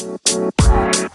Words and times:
Bye. 0.00 1.09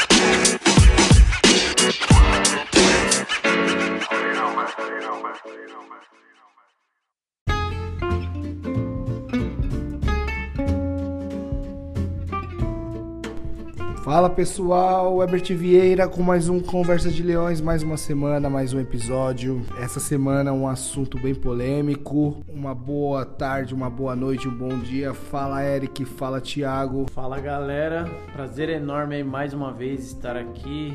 Fala 14.15 14.29
pessoal, 14.29 15.21
Herbert 15.21 15.53
Vieira 15.57 16.07
com 16.07 16.23
mais 16.23 16.47
um 16.47 16.61
Conversa 16.61 17.11
de 17.11 17.21
Leões, 17.21 17.59
mais 17.59 17.83
uma 17.83 17.97
semana, 17.97 18.49
mais 18.49 18.71
um 18.71 18.79
episódio. 18.79 19.61
Essa 19.77 19.99
semana 19.99 20.53
um 20.53 20.69
assunto 20.69 21.19
bem 21.19 21.35
polêmico. 21.35 22.41
Uma 22.47 22.73
boa 22.73 23.25
tarde, 23.25 23.73
uma 23.73 23.89
boa 23.89 24.15
noite, 24.15 24.47
um 24.47 24.57
bom 24.57 24.79
dia. 24.79 25.13
Fala 25.13 25.61
Eric, 25.65 26.05
fala 26.05 26.39
Thiago. 26.39 27.07
Fala 27.11 27.41
galera, 27.41 28.09
prazer 28.31 28.69
enorme 28.69 29.15
aí 29.15 29.23
mais 29.23 29.53
uma 29.53 29.73
vez 29.73 30.05
estar 30.05 30.37
aqui 30.37 30.93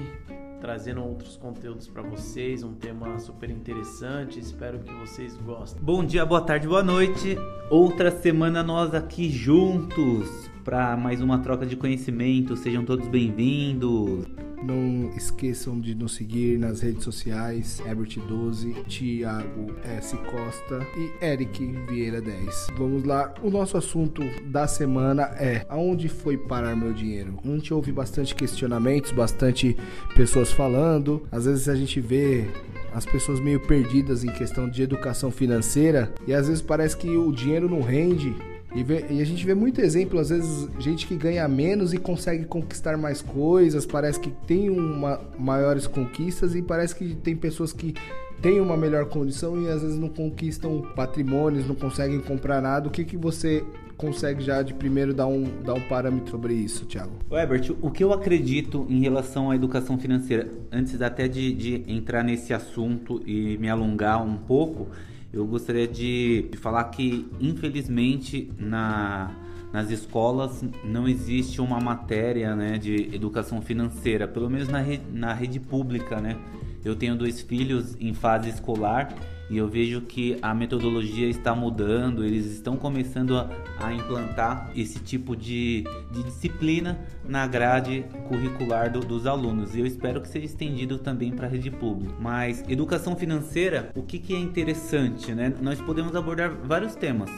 trazendo 0.58 1.02
outros 1.02 1.36
conteúdos 1.36 1.86
para 1.88 2.00
vocês, 2.00 2.62
um 2.62 2.72
tema 2.72 3.18
super 3.18 3.50
interessante. 3.50 4.40
Espero 4.40 4.78
que 4.78 4.94
vocês 4.94 5.36
gostem. 5.36 5.82
Bom 5.82 6.02
dia, 6.02 6.24
boa 6.24 6.40
tarde, 6.40 6.66
boa 6.66 6.82
noite. 6.82 7.36
Outra 7.68 8.10
semana 8.10 8.62
nós 8.62 8.94
aqui 8.94 9.28
juntos 9.28 10.49
para 10.70 10.96
mais 10.96 11.20
uma 11.20 11.40
troca 11.40 11.66
de 11.66 11.74
conhecimento. 11.74 12.56
Sejam 12.56 12.84
todos 12.84 13.08
bem-vindos. 13.08 14.24
Não 14.62 15.10
esqueçam 15.16 15.80
de 15.80 15.96
nos 15.96 16.14
seguir 16.14 16.60
nas 16.60 16.80
redes 16.80 17.02
sociais, 17.02 17.82
Herbert12, 17.84 18.84
Thiago 18.84 19.74
S. 19.82 20.16
Costa 20.16 20.86
e 20.96 21.24
Eric 21.24 21.66
Vieira 21.88 22.20
10. 22.20 22.68
Vamos 22.78 23.02
lá, 23.02 23.34
o 23.42 23.50
nosso 23.50 23.76
assunto 23.76 24.22
da 24.44 24.68
semana 24.68 25.24
é 25.40 25.66
aonde 25.68 26.08
foi 26.08 26.38
parar 26.38 26.76
meu 26.76 26.92
dinheiro? 26.92 27.36
A 27.44 27.48
gente 27.48 27.74
ouve 27.74 27.90
bastante 27.90 28.32
questionamentos, 28.32 29.10
bastante 29.10 29.76
pessoas 30.14 30.52
falando. 30.52 31.26
Às 31.32 31.46
vezes 31.46 31.68
a 31.68 31.74
gente 31.74 32.00
vê 32.00 32.48
as 32.94 33.04
pessoas 33.04 33.40
meio 33.40 33.58
perdidas 33.58 34.22
em 34.22 34.30
questão 34.30 34.70
de 34.70 34.82
educação 34.82 35.32
financeira 35.32 36.14
e 36.28 36.32
às 36.32 36.46
vezes 36.46 36.62
parece 36.62 36.96
que 36.96 37.08
o 37.08 37.32
dinheiro 37.32 37.68
não 37.68 37.80
rende 37.80 38.36
e, 38.74 38.82
vê, 38.82 39.04
e, 39.10 39.20
a 39.20 39.24
gente 39.24 39.44
vê 39.44 39.54
muito 39.54 39.80
exemplo, 39.80 40.18
às 40.18 40.30
vezes, 40.30 40.68
gente 40.78 41.06
que 41.06 41.16
ganha 41.16 41.46
menos 41.48 41.92
e 41.92 41.98
consegue 41.98 42.44
conquistar 42.44 42.96
mais 42.96 43.20
coisas, 43.20 43.84
parece 43.84 44.20
que 44.20 44.30
tem 44.46 44.70
uma, 44.70 45.20
maiores 45.38 45.86
conquistas 45.86 46.54
e 46.54 46.62
parece 46.62 46.94
que 46.94 47.14
tem 47.16 47.34
pessoas 47.34 47.72
que 47.72 47.94
têm 48.40 48.60
uma 48.60 48.76
melhor 48.76 49.06
condição 49.06 49.60
e 49.60 49.68
às 49.68 49.82
vezes 49.82 49.98
não 49.98 50.08
conquistam 50.08 50.82
patrimônios, 50.94 51.66
não 51.66 51.74
conseguem 51.74 52.20
comprar 52.20 52.62
nada. 52.62 52.88
O 52.88 52.90
que, 52.90 53.04
que 53.04 53.16
você 53.16 53.64
consegue 53.96 54.42
já 54.42 54.62
de 54.62 54.72
primeiro 54.72 55.12
dar 55.12 55.26
um, 55.26 55.44
dar 55.62 55.74
um 55.74 55.80
parâmetro 55.82 56.30
sobre 56.30 56.54
isso, 56.54 56.86
Thiago? 56.86 57.12
Herbert, 57.30 57.76
o 57.82 57.90
que 57.90 58.02
eu 58.02 58.12
acredito 58.12 58.86
em 58.88 59.00
relação 59.00 59.50
à 59.50 59.56
educação 59.56 59.98
financeira, 59.98 60.48
antes 60.72 61.02
até 61.02 61.28
de, 61.28 61.52
de 61.52 61.84
entrar 61.86 62.22
nesse 62.22 62.54
assunto 62.54 63.20
e 63.26 63.58
me 63.58 63.68
alongar 63.68 64.24
um 64.24 64.36
pouco, 64.36 64.88
eu 65.32 65.46
gostaria 65.46 65.86
de, 65.86 66.48
de 66.50 66.58
falar 66.58 66.84
que, 66.84 67.26
infelizmente, 67.40 68.50
na, 68.58 69.30
nas 69.72 69.90
escolas 69.90 70.64
não 70.84 71.06
existe 71.08 71.60
uma 71.60 71.78
matéria 71.80 72.56
né, 72.56 72.78
de 72.78 73.14
educação 73.14 73.62
financeira, 73.62 74.26
pelo 74.26 74.50
menos 74.50 74.68
na 74.68 74.80
rede, 74.80 75.04
na 75.12 75.32
rede 75.32 75.60
pública. 75.60 76.20
Né? 76.20 76.36
Eu 76.84 76.96
tenho 76.96 77.16
dois 77.16 77.40
filhos 77.40 77.96
em 78.00 78.14
fase 78.14 78.48
escolar 78.48 79.14
e 79.50 79.58
eu 79.58 79.68
vejo 79.68 80.02
que 80.02 80.38
a 80.40 80.54
metodologia 80.54 81.28
está 81.28 81.56
mudando, 81.56 82.24
eles 82.24 82.46
estão 82.46 82.76
começando 82.76 83.36
a, 83.36 83.50
a 83.80 83.92
implantar 83.92 84.70
esse 84.76 85.00
tipo 85.00 85.34
de, 85.34 85.84
de, 86.12 86.22
disciplina 86.22 86.96
na 87.24 87.48
grade 87.48 88.04
curricular 88.28 88.92
do, 88.92 89.00
dos 89.00 89.26
alunos 89.26 89.74
e 89.74 89.80
eu 89.80 89.86
espero 89.86 90.20
que 90.20 90.28
seja 90.28 90.46
estendido 90.46 90.98
também 90.98 91.32
para 91.32 91.48
a 91.48 91.50
rede 91.50 91.68
pública. 91.68 92.14
Mas 92.20 92.62
educação 92.68 93.16
financeira, 93.16 93.90
o 93.96 94.04
que, 94.04 94.20
que 94.20 94.36
é 94.36 94.38
interessante, 94.38 95.34
né? 95.34 95.52
Nós 95.60 95.80
podemos 95.80 96.14
abordar 96.14 96.54
vários 96.64 96.94
temas. 96.94 97.30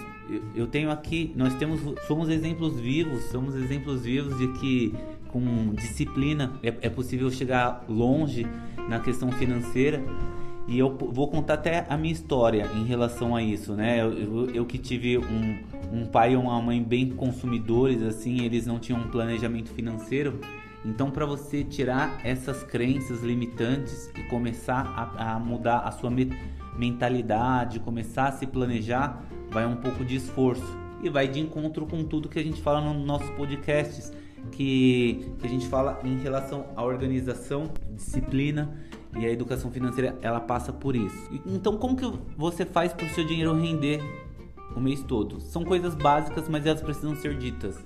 Eu, 0.54 0.66
tenho 0.66 0.90
aqui, 0.90 1.32
nós 1.34 1.54
temos, 1.54 1.80
somos 2.06 2.28
exemplos 2.28 2.78
vivos, 2.78 3.24
somos 3.24 3.54
exemplos 3.54 4.02
vivos 4.02 4.38
de 4.38 4.48
que 4.58 4.94
com 5.32 5.74
disciplina 5.74 6.52
é, 6.62 6.68
é 6.82 6.90
possível 6.90 7.30
chegar 7.30 7.84
longe 7.88 8.46
na 8.88 9.00
questão 9.00 9.32
financeira 9.32 10.02
e 10.66 10.78
eu 10.78 10.96
vou 10.96 11.28
contar 11.28 11.54
até 11.54 11.84
a 11.88 11.96
minha 11.96 12.12
história 12.12 12.68
em 12.76 12.84
relação 12.84 13.34
a 13.34 13.42
isso, 13.42 13.74
né? 13.74 14.00
Eu, 14.00 14.12
eu, 14.12 14.50
eu 14.50 14.66
que 14.66 14.78
tive 14.78 15.18
um, 15.18 15.58
um 15.92 16.06
pai 16.06 16.34
e 16.34 16.36
uma 16.36 16.60
mãe 16.62 16.82
bem 16.82 17.10
consumidores, 17.10 18.00
assim, 18.02 18.44
eles 18.44 18.64
não 18.64 18.78
tinham 18.78 19.00
um 19.00 19.08
planejamento 19.08 19.70
financeiro. 19.70 20.38
Então, 20.84 21.10
para 21.10 21.26
você 21.26 21.64
tirar 21.64 22.20
essas 22.24 22.62
crenças 22.62 23.22
limitantes 23.22 24.10
e 24.16 24.22
começar 24.24 24.82
a, 24.96 25.34
a 25.34 25.38
mudar 25.38 25.78
a 25.80 25.90
sua 25.90 26.10
me 26.10 26.30
mentalidade, 26.76 27.80
começar 27.80 28.28
a 28.28 28.32
se 28.32 28.46
planejar, 28.46 29.22
vai 29.50 29.66
um 29.66 29.76
pouco 29.76 30.04
de 30.04 30.16
esforço 30.16 30.76
e 31.02 31.10
vai 31.10 31.28
de 31.28 31.38
encontro 31.38 31.86
com 31.86 32.02
tudo 32.02 32.28
que 32.28 32.38
a 32.38 32.42
gente 32.42 32.62
fala 32.62 32.80
nos 32.80 33.04
nossos 33.04 33.28
podcasts, 33.30 34.10
que, 34.50 35.32
que 35.38 35.46
a 35.46 35.50
gente 35.50 35.66
fala 35.68 36.00
em 36.04 36.18
relação 36.18 36.66
à 36.76 36.82
organização, 36.82 37.70
disciplina 37.94 38.70
e 39.16 39.26
a 39.26 39.30
educação 39.30 39.70
financeira, 39.70 40.16
ela 40.22 40.40
passa 40.40 40.72
por 40.72 40.96
isso. 40.96 41.28
Então, 41.46 41.76
como 41.76 41.96
que 41.96 42.10
você 42.36 42.64
faz 42.64 42.92
para 42.92 43.06
o 43.06 43.10
seu 43.10 43.24
dinheiro 43.24 43.54
render 43.54 44.00
o 44.74 44.80
mês 44.80 45.02
todo? 45.02 45.40
São 45.40 45.64
coisas 45.64 45.94
básicas, 45.94 46.48
mas 46.48 46.64
elas 46.66 46.80
precisam 46.80 47.14
ser 47.14 47.36
ditas. 47.36 47.78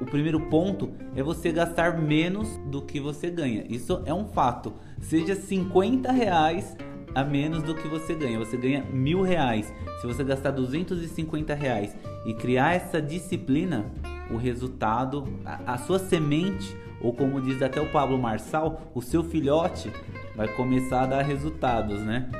O 0.00 0.04
primeiro 0.04 0.40
ponto 0.40 0.90
é 1.14 1.22
você 1.22 1.52
gastar 1.52 1.96
menos 1.96 2.56
do 2.66 2.82
que 2.82 2.98
você 2.98 3.30
ganha. 3.30 3.64
Isso 3.68 4.02
é 4.04 4.12
um 4.12 4.26
fato. 4.26 4.72
Seja 5.00 5.36
50 5.36 6.10
reais 6.10 6.76
a 7.14 7.22
menos 7.22 7.62
do 7.62 7.74
que 7.74 7.86
você 7.86 8.12
ganha. 8.14 8.36
Você 8.38 8.56
ganha 8.56 8.84
mil 8.92 9.22
reais. 9.22 9.72
Se 10.00 10.06
você 10.08 10.24
gastar 10.24 10.50
250 10.50 11.54
reais 11.54 11.96
e 12.26 12.34
criar 12.34 12.74
essa 12.74 13.00
disciplina, 13.00 13.86
o 14.30 14.36
resultado, 14.36 15.24
a, 15.44 15.74
a 15.74 15.78
sua 15.78 15.98
semente, 15.98 16.76
ou 17.00 17.12
como 17.12 17.40
diz 17.40 17.60
até 17.62 17.80
o 17.80 17.90
Pablo 17.90 18.18
Marçal, 18.18 18.92
o 18.94 19.02
seu 19.02 19.24
filhote 19.24 19.90
vai 20.36 20.48
começar 20.48 21.02
a 21.02 21.06
dar 21.06 21.22
resultados, 21.22 22.00
né? 22.00 22.30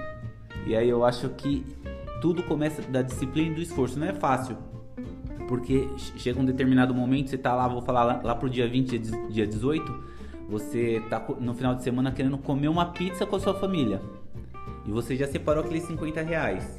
E 0.67 0.77
aí 0.77 0.89
eu 0.89 1.05
acho 1.05 1.29
que 1.31 1.65
tudo 2.21 2.43
começa 2.45 2.81
da 2.83 3.03
disciplina 3.03 3.51
e 3.51 3.55
do 3.55 3.61
esforço. 3.61 3.99
Não 3.99 4.07
é 4.07 4.13
fácil, 4.13 4.57
porque 5.49 5.89
chega 6.17 6.39
um 6.41 6.45
determinado 6.45 6.95
momento, 6.95 7.31
você 7.31 7.39
tá 7.39 7.55
lá, 7.55 7.67
vou 7.67 7.83
falar 7.83 8.05
lá, 8.05 8.21
lá 8.23 8.35
pro 8.35 8.49
dia 8.49 8.69
20, 8.69 8.99
dia 9.29 9.47
18, 9.47 10.13
você 10.49 11.03
tá 11.11 11.25
no 11.41 11.55
final 11.55 11.75
de 11.75 11.83
semana 11.83 12.13
querendo 12.13 12.39
comer 12.39 12.69
uma 12.69 12.87
pizza 12.87 13.27
com 13.27 13.37
a 13.37 13.41
sua 13.41 13.55
família. 13.55 14.01
E 14.87 14.91
você 14.91 15.17
já 15.17 15.27
separou 15.27 15.65
aqueles 15.65 15.85
50 15.85 16.23
reais. 16.23 16.79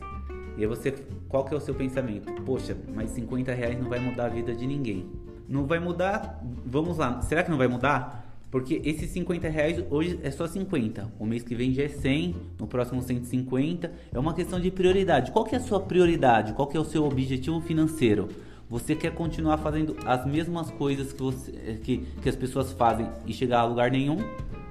E 0.57 0.61
aí 0.61 0.67
você, 0.67 0.91
qual 1.27 1.43
que 1.45 1.53
é 1.53 1.57
o 1.57 1.59
seu 1.59 1.73
pensamento? 1.73 2.31
Poxa, 2.43 2.77
mas 2.93 3.09
50 3.11 3.53
reais 3.53 3.79
não 3.79 3.89
vai 3.89 3.99
mudar 3.99 4.25
a 4.25 4.29
vida 4.29 4.53
de 4.53 4.67
ninguém. 4.67 5.05
Não 5.47 5.65
vai 5.65 5.79
mudar, 5.79 6.41
vamos 6.65 6.97
lá, 6.97 7.21
será 7.21 7.43
que 7.43 7.51
não 7.51 7.57
vai 7.57 7.67
mudar? 7.67 8.23
Porque 8.53 8.79
esses 8.85 9.09
50 9.09 9.49
reais 9.49 9.83
hoje 9.89 10.19
é 10.21 10.29
só 10.29 10.45
50. 10.45 11.11
O 11.17 11.25
mês 11.25 11.41
que 11.41 11.55
vem 11.55 11.73
já 11.73 11.83
é 11.83 11.87
100, 11.87 12.35
no 12.59 12.67
próximo 12.67 13.01
150. 13.01 13.91
É 14.13 14.19
uma 14.19 14.31
questão 14.31 14.59
de 14.59 14.69
prioridade. 14.69 15.31
Qual 15.31 15.43
que 15.43 15.55
é 15.55 15.57
a 15.57 15.61
sua 15.61 15.79
prioridade? 15.79 16.53
Qual 16.53 16.67
que 16.67 16.77
é 16.77 16.79
o 16.79 16.85
seu 16.85 17.03
objetivo 17.03 17.59
financeiro? 17.61 18.29
Você 18.69 18.95
quer 18.95 19.11
continuar 19.15 19.57
fazendo 19.57 19.97
as 20.05 20.23
mesmas 20.23 20.69
coisas 20.69 21.11
que, 21.11 21.19
você, 21.19 21.51
que, 21.83 22.05
que 22.21 22.29
as 22.29 22.35
pessoas 22.35 22.71
fazem 22.71 23.09
e 23.25 23.33
chegar 23.33 23.61
a 23.61 23.65
lugar 23.65 23.89
nenhum? 23.89 24.17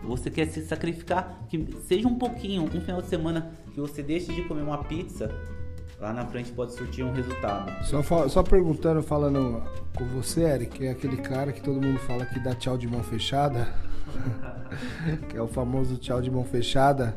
Você 0.05 0.31
quer 0.31 0.47
se 0.47 0.63
sacrificar? 0.63 1.45
Que 1.49 1.67
seja 1.81 2.07
um 2.07 2.15
pouquinho, 2.15 2.63
um 2.63 2.81
final 2.81 3.03
de 3.03 3.09
semana 3.09 3.51
que 3.75 3.81
você 3.81 4.01
deixe 4.01 4.33
de 4.33 4.43
comer 4.43 4.63
uma 4.63 4.85
pizza 4.85 5.29
lá 6.03 6.13
na 6.13 6.27
frente 6.27 6.51
pode 6.51 6.75
surtir 6.75 7.05
um 7.05 7.13
resultado. 7.13 7.71
Só, 7.85 8.29
só 8.29 8.43
perguntando, 8.43 9.01
falando 9.05 9.63
com 9.97 10.05
você, 10.07 10.43
Eric, 10.43 10.85
é 10.85 10.91
aquele 10.91 11.19
cara 11.19 11.53
que 11.53 11.63
todo 11.63 11.81
mundo 11.81 12.01
fala 12.01 12.27
que 12.27 12.41
dá 12.41 12.57
tchau 12.57 12.77
de 12.77 12.89
mão 12.89 13.05
fechada, 13.05 13.73
que 15.31 15.37
é 15.37 15.41
o 15.41 15.47
famoso 15.47 15.97
tchau 15.97 16.21
de 16.21 16.29
mão 16.29 16.45
fechada. 16.45 17.17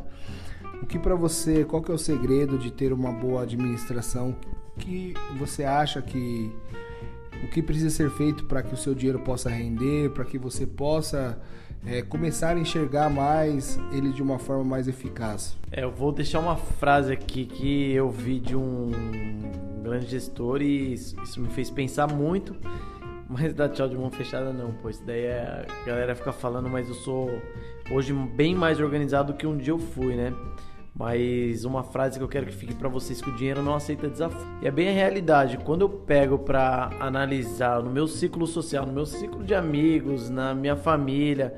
O 0.83 0.85
que 0.85 0.99
para 0.99 1.15
você, 1.15 1.65
qual 1.65 1.81
que 1.81 1.89
é 1.89 1.95
o 1.95 1.97
segredo 1.97 2.59
de 2.59 2.71
ter 2.71 2.93
uma 2.93 3.11
boa 3.11 3.41
administração? 3.41 4.35
O 4.77 4.79
que 4.79 5.15
você 5.39 5.63
acha 5.63 5.99
que 5.99 6.55
o 7.45 7.47
que 7.47 7.61
precisa 7.61 7.91
ser 7.91 8.09
feito 8.09 8.43
para 8.45 8.63
que 8.63 8.73
o 8.73 8.77
seu 8.77 8.95
dinheiro 8.95 9.19
possa 9.19 9.49
render, 9.49 10.09
para 10.09 10.25
que 10.25 10.37
você 10.37 10.65
possa 10.65 11.39
é, 11.85 12.01
começar 12.01 12.57
a 12.57 12.59
enxergar 12.59 13.07
mais 13.07 13.79
ele 13.91 14.11
de 14.11 14.23
uma 14.23 14.39
forma 14.39 14.63
mais 14.63 14.87
eficaz. 14.87 15.55
É, 15.71 15.83
eu 15.83 15.91
vou 15.91 16.11
deixar 16.11 16.39
uma 16.39 16.55
frase 16.55 17.13
aqui 17.13 17.45
que 17.45 17.93
eu 17.93 18.09
vi 18.09 18.39
de 18.39 18.55
um 18.55 18.91
grande 19.83 20.07
gestor 20.07 20.61
e 20.63 20.93
isso, 20.93 21.39
me 21.39 21.49
fez 21.49 21.69
pensar 21.69 22.11
muito. 22.11 22.55
Mas 23.29 23.53
dá 23.53 23.67
tchau 23.67 23.87
de 23.89 23.95
mão 23.95 24.11
fechada 24.11 24.51
não, 24.53 24.71
pois 24.81 24.99
daí 24.99 25.25
é, 25.25 25.65
a 25.67 25.85
galera 25.85 26.15
fica 26.15 26.31
falando, 26.31 26.69
mas 26.69 26.87
eu 26.87 26.93
sou 26.95 27.29
hoje 27.91 28.13
bem 28.13 28.55
mais 28.55 28.79
organizado 28.79 29.33
do 29.33 29.37
que 29.37 29.47
um 29.47 29.57
dia 29.57 29.73
eu 29.73 29.79
fui, 29.79 30.15
né? 30.15 30.31
Mas 30.97 31.65
uma 31.65 31.83
frase 31.83 32.17
que 32.17 32.23
eu 32.23 32.27
quero 32.27 32.45
que 32.45 32.53
fique 32.53 32.73
para 32.73 32.87
vocês 32.87 33.21
que 33.21 33.29
o 33.29 33.35
dinheiro 33.35 33.61
não 33.61 33.75
aceita 33.75 34.07
desafio. 34.07 34.39
E 34.61 34.67
é 34.67 34.71
bem 34.71 34.87
a 34.87 34.93
realidade. 34.93 35.57
Quando 35.57 35.81
eu 35.81 35.89
pego 35.89 36.39
para 36.39 36.89
analisar 37.01 37.83
no 37.83 37.91
meu 37.91 38.07
ciclo 38.07 38.47
social, 38.47 38.85
no 38.85 38.93
meu 38.93 39.05
ciclo 39.05 39.43
de 39.43 39.53
amigos, 39.53 40.29
na 40.29 40.55
minha 40.55 40.77
família, 40.77 41.53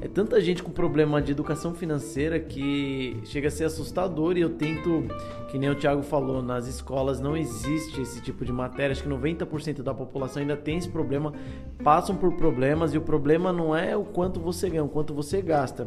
é 0.00 0.08
tanta 0.08 0.40
gente 0.40 0.62
com 0.62 0.70
problema 0.70 1.20
de 1.20 1.32
educação 1.32 1.74
financeira 1.74 2.40
que 2.40 3.20
chega 3.24 3.48
a 3.48 3.50
ser 3.50 3.64
assustador 3.64 4.38
e 4.38 4.40
eu 4.40 4.50
tento, 4.50 5.04
que 5.50 5.58
nem 5.58 5.68
o 5.68 5.74
Thiago 5.74 6.02
falou, 6.02 6.42
nas 6.42 6.66
escolas 6.66 7.20
não 7.20 7.36
existe 7.36 8.00
esse 8.00 8.22
tipo 8.22 8.42
de 8.42 8.52
matéria. 8.52 8.92
Acho 8.92 9.02
que 9.02 9.08
90% 9.10 9.82
da 9.82 9.92
população 9.92 10.40
ainda 10.40 10.56
tem 10.56 10.78
esse 10.78 10.88
problema, 10.88 11.34
passam 11.84 12.16
por 12.16 12.32
problemas 12.32 12.94
e 12.94 12.98
o 12.98 13.02
problema 13.02 13.52
não 13.52 13.76
é 13.76 13.94
o 13.94 14.04
quanto 14.04 14.40
você 14.40 14.70
ganha, 14.70 14.84
o 14.84 14.88
quanto 14.88 15.12
você 15.12 15.42
gasta. 15.42 15.86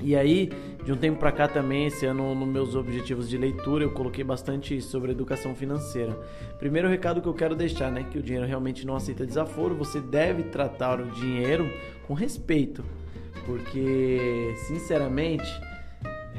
E 0.00 0.14
aí, 0.14 0.50
de 0.84 0.92
um 0.92 0.96
tempo 0.96 1.18
para 1.18 1.32
cá 1.32 1.48
também, 1.48 1.86
esse 1.86 2.06
ano, 2.06 2.34
nos 2.34 2.48
meus 2.48 2.74
objetivos 2.74 3.28
de 3.28 3.36
leitura, 3.36 3.84
eu 3.84 3.90
coloquei 3.90 4.22
bastante 4.22 4.80
sobre 4.80 5.12
educação 5.12 5.54
financeira. 5.54 6.18
Primeiro 6.58 6.88
recado 6.88 7.20
que 7.20 7.28
eu 7.28 7.34
quero 7.34 7.54
deixar, 7.54 7.90
né, 7.90 8.04
que 8.10 8.18
o 8.18 8.22
dinheiro 8.22 8.46
realmente 8.46 8.86
não 8.86 8.94
aceita 8.94 9.26
desaforo, 9.26 9.74
você 9.74 10.00
deve 10.00 10.44
tratar 10.44 11.00
o 11.00 11.10
dinheiro 11.10 11.70
com 12.06 12.14
respeito, 12.14 12.84
porque, 13.46 14.54
sinceramente, 14.66 15.48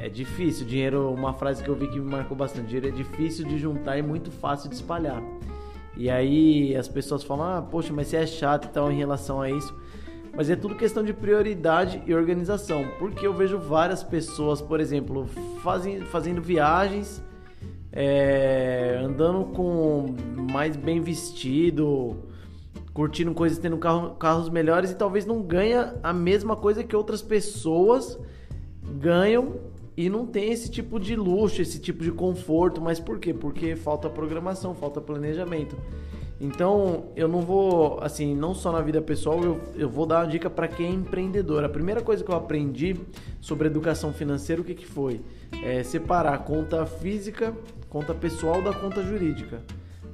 é 0.00 0.08
difícil. 0.08 0.66
Dinheiro, 0.66 1.12
uma 1.12 1.34
frase 1.34 1.62
que 1.62 1.68
eu 1.68 1.74
vi 1.74 1.88
que 1.88 1.98
me 1.98 2.10
marcou 2.10 2.36
bastante: 2.36 2.66
dinheiro 2.66 2.88
é 2.88 2.90
difícil 2.90 3.44
de 3.46 3.58
juntar 3.58 3.98
e 3.98 4.02
muito 4.02 4.30
fácil 4.30 4.68
de 4.68 4.76
espalhar. 4.76 5.22
E 5.96 6.08
aí 6.08 6.76
as 6.76 6.88
pessoas 6.88 7.24
falam: 7.24 7.44
ah, 7.44 7.62
poxa, 7.62 7.92
mas 7.92 8.06
você 8.06 8.18
é 8.18 8.26
chato 8.26 8.66
e 8.66 8.68
tal 8.68 8.90
em 8.90 8.96
relação 8.96 9.40
a 9.42 9.50
isso. 9.50 9.74
Mas 10.36 10.48
é 10.50 10.56
tudo 10.56 10.74
questão 10.74 11.02
de 11.02 11.12
prioridade 11.12 12.02
e 12.06 12.14
organização. 12.14 12.84
Porque 12.98 13.26
eu 13.26 13.34
vejo 13.34 13.58
várias 13.58 14.02
pessoas, 14.02 14.60
por 14.60 14.80
exemplo, 14.80 15.26
fazem, 15.62 16.00
fazendo 16.02 16.40
viagens, 16.40 17.22
é, 17.92 19.00
andando 19.02 19.44
com 19.46 20.14
mais 20.50 20.76
bem 20.76 21.00
vestido, 21.00 22.16
curtindo 22.92 23.32
coisas, 23.32 23.58
tendo 23.58 23.78
carro, 23.78 24.10
carros 24.16 24.48
melhores 24.48 24.90
e 24.90 24.94
talvez 24.94 25.24
não 25.24 25.42
ganha 25.42 25.94
a 26.02 26.12
mesma 26.12 26.56
coisa 26.56 26.84
que 26.84 26.94
outras 26.94 27.22
pessoas 27.22 28.18
ganham 29.00 29.56
e 29.96 30.08
não 30.08 30.24
tem 30.26 30.52
esse 30.52 30.70
tipo 30.70 31.00
de 31.00 31.16
luxo, 31.16 31.60
esse 31.60 31.80
tipo 31.80 32.04
de 32.04 32.12
conforto. 32.12 32.80
Mas 32.80 33.00
por 33.00 33.18
quê? 33.18 33.34
Porque 33.34 33.74
falta 33.74 34.08
programação, 34.08 34.74
falta 34.74 35.00
planejamento. 35.00 35.76
Então, 36.40 37.06
eu 37.16 37.26
não 37.26 37.40
vou, 37.40 37.98
assim, 38.00 38.34
não 38.34 38.54
só 38.54 38.70
na 38.70 38.80
vida 38.80 39.02
pessoal, 39.02 39.42
eu, 39.42 39.60
eu 39.74 39.88
vou 39.88 40.06
dar 40.06 40.20
uma 40.20 40.30
dica 40.30 40.48
para 40.48 40.68
quem 40.68 40.86
é 40.86 40.90
empreendedor. 40.90 41.64
A 41.64 41.68
primeira 41.68 42.00
coisa 42.00 42.22
que 42.22 42.30
eu 42.30 42.36
aprendi 42.36 42.96
sobre 43.40 43.66
educação 43.66 44.12
financeira, 44.12 44.62
o 44.62 44.64
que, 44.64 44.74
que 44.74 44.86
foi? 44.86 45.20
É 45.64 45.82
separar 45.82 46.34
a 46.34 46.38
conta 46.38 46.86
física, 46.86 47.52
conta 47.88 48.14
pessoal 48.14 48.62
da 48.62 48.72
conta 48.72 49.02
jurídica. 49.02 49.62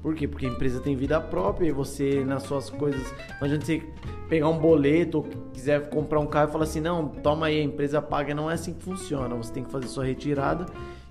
Por 0.00 0.14
quê? 0.14 0.26
Porque 0.26 0.46
a 0.46 0.48
empresa 0.50 0.80
tem 0.80 0.96
vida 0.96 1.20
própria 1.20 1.68
e 1.68 1.72
você, 1.72 2.24
nas 2.24 2.42
suas 2.44 2.70
coisas, 2.70 3.02
não 3.40 3.46
adianta 3.46 3.66
você 3.66 3.82
pegar 4.28 4.48
um 4.48 4.58
boleto 4.58 5.18
ou 5.18 5.24
quiser 5.52 5.88
comprar 5.88 6.20
um 6.20 6.26
carro 6.26 6.48
e 6.48 6.52
falar 6.52 6.64
assim, 6.64 6.80
não, 6.80 7.08
toma 7.08 7.46
aí, 7.46 7.60
a 7.60 7.62
empresa 7.62 8.00
paga. 8.00 8.34
Não 8.34 8.50
é 8.50 8.54
assim 8.54 8.72
que 8.72 8.82
funciona. 8.82 9.34
Você 9.34 9.52
tem 9.52 9.64
que 9.64 9.70
fazer 9.70 9.88
sua 9.88 10.04
retirada 10.04 10.66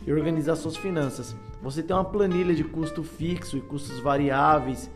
e 0.06 0.12
organizar 0.12 0.56
suas 0.56 0.75
finanças. 0.75 1.36
Você 1.63 1.81
tem 1.81 1.95
uma 1.95 2.04
planilha 2.04 2.54
de 2.54 2.63
custo 2.63 3.04
fixo 3.04 3.57
e 3.57 3.62
custos 3.62 3.98
variáveis 4.00 4.92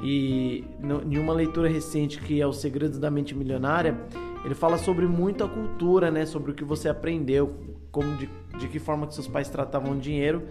e 0.00 0.64
em 1.10 1.18
uma 1.18 1.32
leitura 1.32 1.68
recente 1.68 2.20
que 2.20 2.40
é 2.40 2.46
Os 2.46 2.60
Segredos 2.60 2.98
da 2.98 3.10
Mente 3.10 3.34
Milionária, 3.34 3.98
ele 4.44 4.54
fala 4.54 4.78
sobre 4.78 5.06
muita 5.06 5.48
cultura, 5.48 6.10
né? 6.10 6.24
Sobre 6.24 6.52
o 6.52 6.54
que 6.54 6.62
você 6.62 6.88
aprendeu, 6.88 7.56
como 7.90 8.16
de, 8.16 8.30
de 8.58 8.68
que 8.68 8.78
forma 8.78 9.06
que 9.06 9.14
seus 9.14 9.26
pais 9.26 9.48
tratavam 9.48 9.92
o 9.92 9.98
dinheiro. 9.98 10.44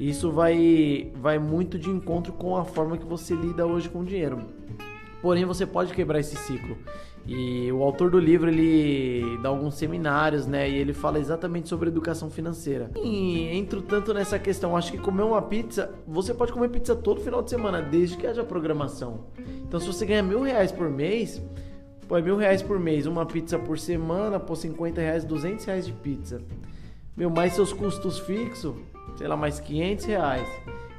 E 0.00 0.10
isso 0.10 0.32
vai, 0.32 1.12
vai 1.14 1.38
muito 1.38 1.78
de 1.78 1.90
encontro 1.90 2.32
com 2.32 2.56
a 2.56 2.64
forma 2.64 2.98
que 2.98 3.04
você 3.04 3.34
lida 3.34 3.64
hoje 3.64 3.88
com 3.88 4.00
o 4.00 4.04
dinheiro. 4.04 4.38
Porém, 5.22 5.44
você 5.44 5.64
pode 5.64 5.94
quebrar 5.94 6.18
esse 6.18 6.36
ciclo. 6.36 6.76
E 7.26 7.72
o 7.72 7.82
autor 7.82 8.10
do 8.10 8.18
livro 8.18 8.50
ele 8.50 9.38
dá 9.42 9.48
alguns 9.48 9.74
seminários, 9.76 10.46
né? 10.46 10.68
E 10.68 10.76
ele 10.76 10.92
fala 10.92 11.18
exatamente 11.18 11.68
sobre 11.68 11.88
educação 11.88 12.30
financeira. 12.30 12.90
E 13.02 13.48
entro 13.56 13.80
tanto 13.80 14.12
nessa 14.12 14.38
questão, 14.38 14.76
acho 14.76 14.92
que 14.92 14.98
comer 14.98 15.22
uma 15.22 15.40
pizza, 15.40 15.90
você 16.06 16.34
pode 16.34 16.52
comer 16.52 16.68
pizza 16.68 16.94
todo 16.94 17.22
final 17.22 17.42
de 17.42 17.48
semana, 17.48 17.80
desde 17.80 18.16
que 18.16 18.26
haja 18.26 18.44
programação. 18.44 19.20
Então, 19.66 19.80
se 19.80 19.86
você 19.86 20.04
ganha 20.04 20.22
mil 20.22 20.42
reais 20.42 20.70
por 20.70 20.90
mês, 20.90 21.42
pô, 22.06 22.18
é 22.18 22.22
mil 22.22 22.36
reais 22.36 22.62
por 22.62 22.78
mês, 22.78 23.06
uma 23.06 23.24
pizza 23.24 23.58
por 23.58 23.78
semana, 23.78 24.38
por 24.38 24.56
50 24.56 25.00
reais, 25.00 25.24
200 25.24 25.64
reais 25.64 25.86
de 25.86 25.92
pizza. 25.92 26.42
Meu, 27.16 27.30
mais 27.30 27.54
seus 27.54 27.72
custos 27.72 28.18
fixos, 28.18 28.74
sei 29.16 29.28
lá, 29.28 29.36
mais 29.36 29.60
500 29.60 30.04
reais 30.04 30.48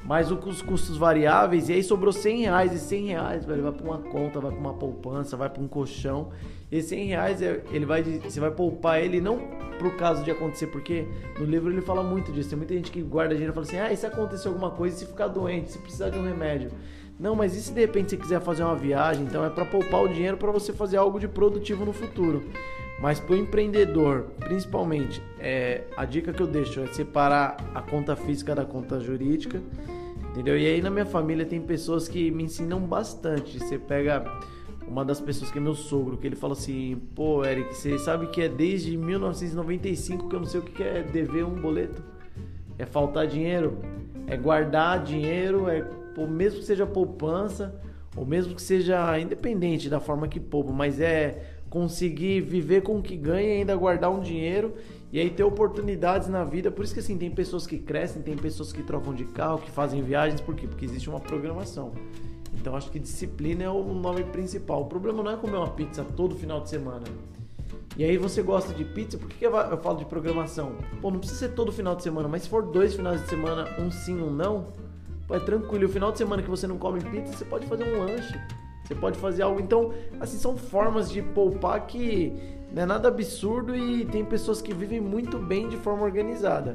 mais 0.05 0.31
os 0.31 0.61
custos 0.61 0.97
variáveis, 0.97 1.67
e 1.67 1.73
aí 1.73 1.83
sobrou 1.83 2.13
100 2.13 2.41
reais, 2.41 2.73
e 2.73 2.79
100 2.79 3.07
reais, 3.07 3.45
velho, 3.45 3.63
vai 3.63 3.71
para 3.71 3.85
uma 3.85 3.97
conta, 3.97 4.39
vai 4.39 4.51
para 4.51 4.59
uma 4.59 4.73
poupança, 4.73 5.35
vai 5.35 5.49
para 5.49 5.61
um 5.61 5.67
colchão, 5.67 6.29
e 6.71 6.81
100 6.81 7.05
reais 7.07 7.41
é, 7.41 7.63
ele 7.71 7.85
vai, 7.85 8.03
você 8.03 8.39
vai 8.39 8.51
poupar 8.51 9.01
ele 9.01 9.19
não 9.19 9.39
pro 9.79 9.97
caso 9.97 10.23
de 10.23 10.29
acontecer, 10.29 10.67
porque 10.67 11.07
no 11.39 11.45
livro 11.45 11.71
ele 11.71 11.81
fala 11.81 12.03
muito 12.03 12.31
disso, 12.31 12.49
tem 12.49 12.57
muita 12.57 12.75
gente 12.75 12.91
que 12.91 13.01
guarda 13.01 13.33
dinheiro 13.33 13.51
e 13.51 13.55
fala 13.55 13.65
assim, 13.65 13.79
ah, 13.79 13.91
e 13.91 13.97
se 13.97 14.05
acontecer 14.05 14.47
alguma 14.47 14.69
coisa, 14.69 14.95
se 14.95 15.05
ficar 15.07 15.27
doente, 15.27 15.71
se 15.71 15.79
precisar 15.79 16.09
de 16.09 16.19
um 16.19 16.23
remédio, 16.23 16.71
não, 17.19 17.33
mas 17.33 17.55
e 17.55 17.61
se 17.61 17.71
de 17.71 17.79
repente 17.79 18.11
você 18.11 18.17
quiser 18.17 18.41
fazer 18.41 18.63
uma 18.63 18.75
viagem, 18.75 19.23
então 19.23 19.43
é 19.43 19.49
para 19.49 19.65
poupar 19.65 20.03
o 20.03 20.07
dinheiro 20.07 20.37
para 20.37 20.51
você 20.51 20.71
fazer 20.71 20.97
algo 20.97 21.19
de 21.19 21.27
produtivo 21.27 21.85
no 21.85 21.93
futuro. 21.93 22.43
Mas 23.05 23.19
para 23.19 23.35
o 23.35 23.37
empreendedor, 23.37 24.31
principalmente, 24.39 25.21
é, 25.39 25.83
a 25.95 26.05
dica 26.05 26.33
que 26.33 26.41
eu 26.41 26.47
deixo 26.47 26.79
é 26.79 26.87
separar 26.87 27.55
a 27.75 27.79
conta 27.79 28.15
física 28.15 28.55
da 28.55 28.65
conta 28.65 28.99
jurídica, 28.99 29.61
entendeu? 30.31 30.57
E 30.57 30.65
aí 30.65 30.81
na 30.81 30.89
minha 30.89 31.05
família 31.05 31.45
tem 31.45 31.61
pessoas 31.61 32.07
que 32.07 32.31
me 32.31 32.45
ensinam 32.45 32.79
bastante. 32.79 33.59
Você 33.59 33.77
pega 33.77 34.25
uma 34.87 35.05
das 35.05 35.21
pessoas 35.21 35.51
que 35.51 35.59
é 35.59 35.61
meu 35.61 35.75
sogro, 35.75 36.17
que 36.17 36.25
ele 36.25 36.35
fala 36.35 36.53
assim: 36.53 36.99
pô, 37.13 37.45
Eric, 37.45 37.75
você 37.75 37.99
sabe 37.99 38.25
que 38.25 38.41
é 38.41 38.49
desde 38.49 38.97
1995 38.97 40.27
que 40.27 40.35
eu 40.35 40.39
não 40.39 40.47
sei 40.47 40.61
o 40.61 40.63
que 40.63 40.81
é 40.81 41.03
dever 41.03 41.45
um 41.45 41.61
boleto? 41.61 42.03
É 42.75 42.87
faltar 42.87 43.27
dinheiro? 43.27 43.77
É 44.25 44.35
guardar 44.35 45.03
dinheiro? 45.03 45.69
É 45.69 45.87
mesmo 46.27 46.59
que 46.59 46.65
seja 46.65 46.87
poupança, 46.87 47.79
ou 48.17 48.25
mesmo 48.25 48.55
que 48.55 48.61
seja 48.63 49.19
independente 49.19 49.89
da 49.89 49.99
forma 49.99 50.27
que 50.27 50.39
poupa, 50.39 50.71
mas 50.71 50.99
é 50.99 51.54
conseguir 51.75 52.39
viver 52.39 52.83
com 52.83 52.99
o 52.99 53.01
que 53.01 53.17
ganha 53.17 53.49
e 53.49 53.57
ainda 53.57 53.75
guardar 53.75 54.09
um 54.09 54.21
dinheiro 54.21 54.75
e 55.11 55.19
aí 55.19 55.29
ter 55.29 55.43
oportunidades 55.43 56.29
na 56.29 56.41
vida. 56.41 56.71
Por 56.71 56.85
isso 56.85 56.93
que 56.93 57.01
assim, 57.01 57.17
tem 57.17 57.29
pessoas 57.29 57.67
que 57.67 57.77
crescem, 57.77 58.21
tem 58.21 58.37
pessoas 58.37 58.71
que 58.71 58.81
trocam 58.81 59.13
de 59.13 59.25
carro, 59.25 59.57
que 59.57 59.69
fazem 59.69 60.01
viagens, 60.01 60.39
por 60.39 60.55
quê? 60.55 60.67
Porque 60.67 60.85
existe 60.85 61.09
uma 61.09 61.19
programação. 61.19 61.91
Então 62.53 62.77
acho 62.77 62.89
que 62.89 62.97
disciplina 62.97 63.65
é 63.65 63.69
o 63.69 63.93
nome 63.93 64.23
principal. 64.23 64.83
O 64.83 64.85
problema 64.85 65.21
não 65.21 65.31
é 65.31 65.35
comer 65.35 65.57
uma 65.57 65.69
pizza 65.71 66.01
todo 66.15 66.33
final 66.33 66.61
de 66.61 66.69
semana. 66.69 67.03
E 67.97 68.05
aí 68.05 68.17
você 68.17 68.41
gosta 68.41 68.73
de 68.73 68.85
pizza, 68.85 69.17
por 69.17 69.27
que, 69.27 69.45
eu 69.45 69.77
falo 69.79 69.97
de 69.97 70.05
programação? 70.05 70.77
Pô, 71.01 71.11
não 71.11 71.19
precisa 71.19 71.41
ser 71.41 71.55
todo 71.55 71.73
final 71.73 71.93
de 71.93 72.03
semana, 72.03 72.29
mas 72.29 72.43
se 72.43 72.47
for 72.47 72.63
dois 72.63 72.95
finais 72.95 73.21
de 73.21 73.27
semana, 73.27 73.67
um 73.81 73.91
sim, 73.91 74.21
um 74.21 74.29
não, 74.29 74.67
pô, 75.27 75.35
é 75.35 75.41
tranquilo. 75.41 75.83
E 75.83 75.87
o 75.87 75.89
final 75.89 76.13
de 76.13 76.19
semana 76.19 76.41
que 76.41 76.49
você 76.49 76.67
não 76.67 76.77
come 76.77 77.01
pizza, 77.01 77.33
você 77.33 77.43
pode 77.43 77.67
fazer 77.67 77.83
um 77.83 77.99
lanche. 77.99 78.33
Você 78.85 78.95
pode 78.95 79.17
fazer 79.17 79.41
algo. 79.41 79.59
Então, 79.59 79.93
assim, 80.19 80.37
são 80.37 80.55
formas 80.55 81.11
de 81.11 81.21
poupar 81.21 81.85
que 81.87 82.33
não 82.71 82.83
é 82.83 82.85
nada 82.85 83.07
absurdo 83.07 83.75
e 83.75 84.05
tem 84.05 84.23
pessoas 84.23 84.61
que 84.61 84.73
vivem 84.73 85.01
muito 85.01 85.39
bem 85.39 85.67
de 85.67 85.77
forma 85.77 86.03
organizada. 86.03 86.73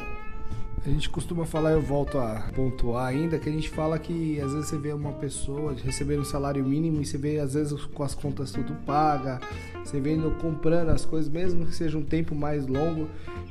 A 0.84 0.88
gente 0.88 1.10
costuma 1.10 1.44
falar, 1.44 1.72
eu 1.72 1.82
volto 1.82 2.16
a 2.16 2.50
pontuar 2.54 3.08
ainda, 3.08 3.38
que 3.38 3.50
a 3.50 3.52
gente 3.52 3.68
fala 3.68 3.98
que 3.98 4.40
às 4.40 4.50
vezes 4.50 4.68
você 4.68 4.78
vê 4.78 4.94
uma 4.94 5.12
pessoa 5.12 5.74
recebendo 5.74 6.20
um 6.20 6.24
salário 6.24 6.64
mínimo 6.64 7.02
e 7.02 7.04
você 7.04 7.18
vê 7.18 7.38
às 7.38 7.52
vezes 7.52 7.84
com 7.84 8.02
as 8.02 8.14
contas 8.14 8.50
tudo 8.50 8.74
paga, 8.86 9.38
você 9.84 10.00
vendo 10.00 10.30
comprando 10.40 10.88
as 10.88 11.04
coisas, 11.04 11.30
mesmo 11.30 11.66
que 11.66 11.74
seja 11.74 11.98
um 11.98 12.02
tempo 12.02 12.34
mais 12.34 12.66
longo, 12.66 13.08